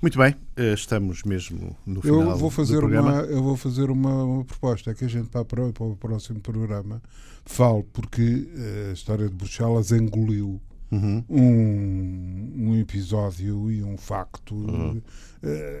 [0.00, 3.12] Muito bem, eh, estamos mesmo no final eu vou fazer do programa.
[3.12, 6.40] uma eu vou fazer uma, uma proposta é que a gente para, para, o próximo
[6.40, 7.02] programa
[7.44, 10.60] fale porque eh, a história de Bruxelas engoliu
[10.92, 11.24] Uhum.
[11.28, 15.00] um, um episódio e um facto eh,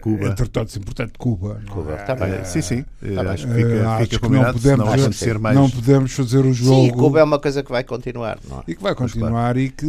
[0.00, 0.24] Cuba.
[0.26, 1.96] entre todos importante Cuba não Cuba, é?
[1.96, 2.30] tá bem.
[2.32, 2.84] Eh, sim, sim.
[3.02, 3.32] eh, Tá bem.
[3.32, 4.52] acho que fica, Eh, fica que não combinado.
[4.54, 5.56] podemos não ver- acontecer mais.
[5.56, 8.62] não podemos fazer o jogo Sim, Cuba é uma coisa que vai continuar, não é?
[8.68, 9.86] e que vai continuar e que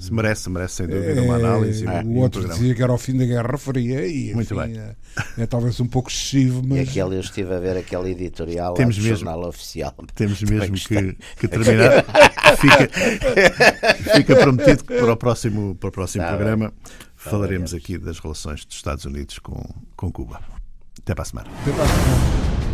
[0.00, 1.84] Se merece, merece sem dúvida uma é, análise.
[1.84, 2.58] e um- o e um outro programa.
[2.60, 4.78] dizia que era o fim da Guerra Fria e Muito enfim, bem.
[4.80, 8.72] É, é talvez um pouco excessivo E mas aquele, eu estive a ver aquele editorial
[8.74, 9.18] Temos do mesmo.
[9.18, 9.94] jornal oficial.
[10.14, 12.04] Temos mesmo que, que terminar.
[12.58, 12.88] fica,
[14.16, 16.70] fica prometido que para o próximo, para o próximo Tá bem.
[17.24, 19.62] Programa falaremos aqui das relações dos Estados Unidos com,
[19.96, 20.40] com Cuba.
[20.98, 21.50] Até para a semana.
[21.62, 22.73] Até para a semana.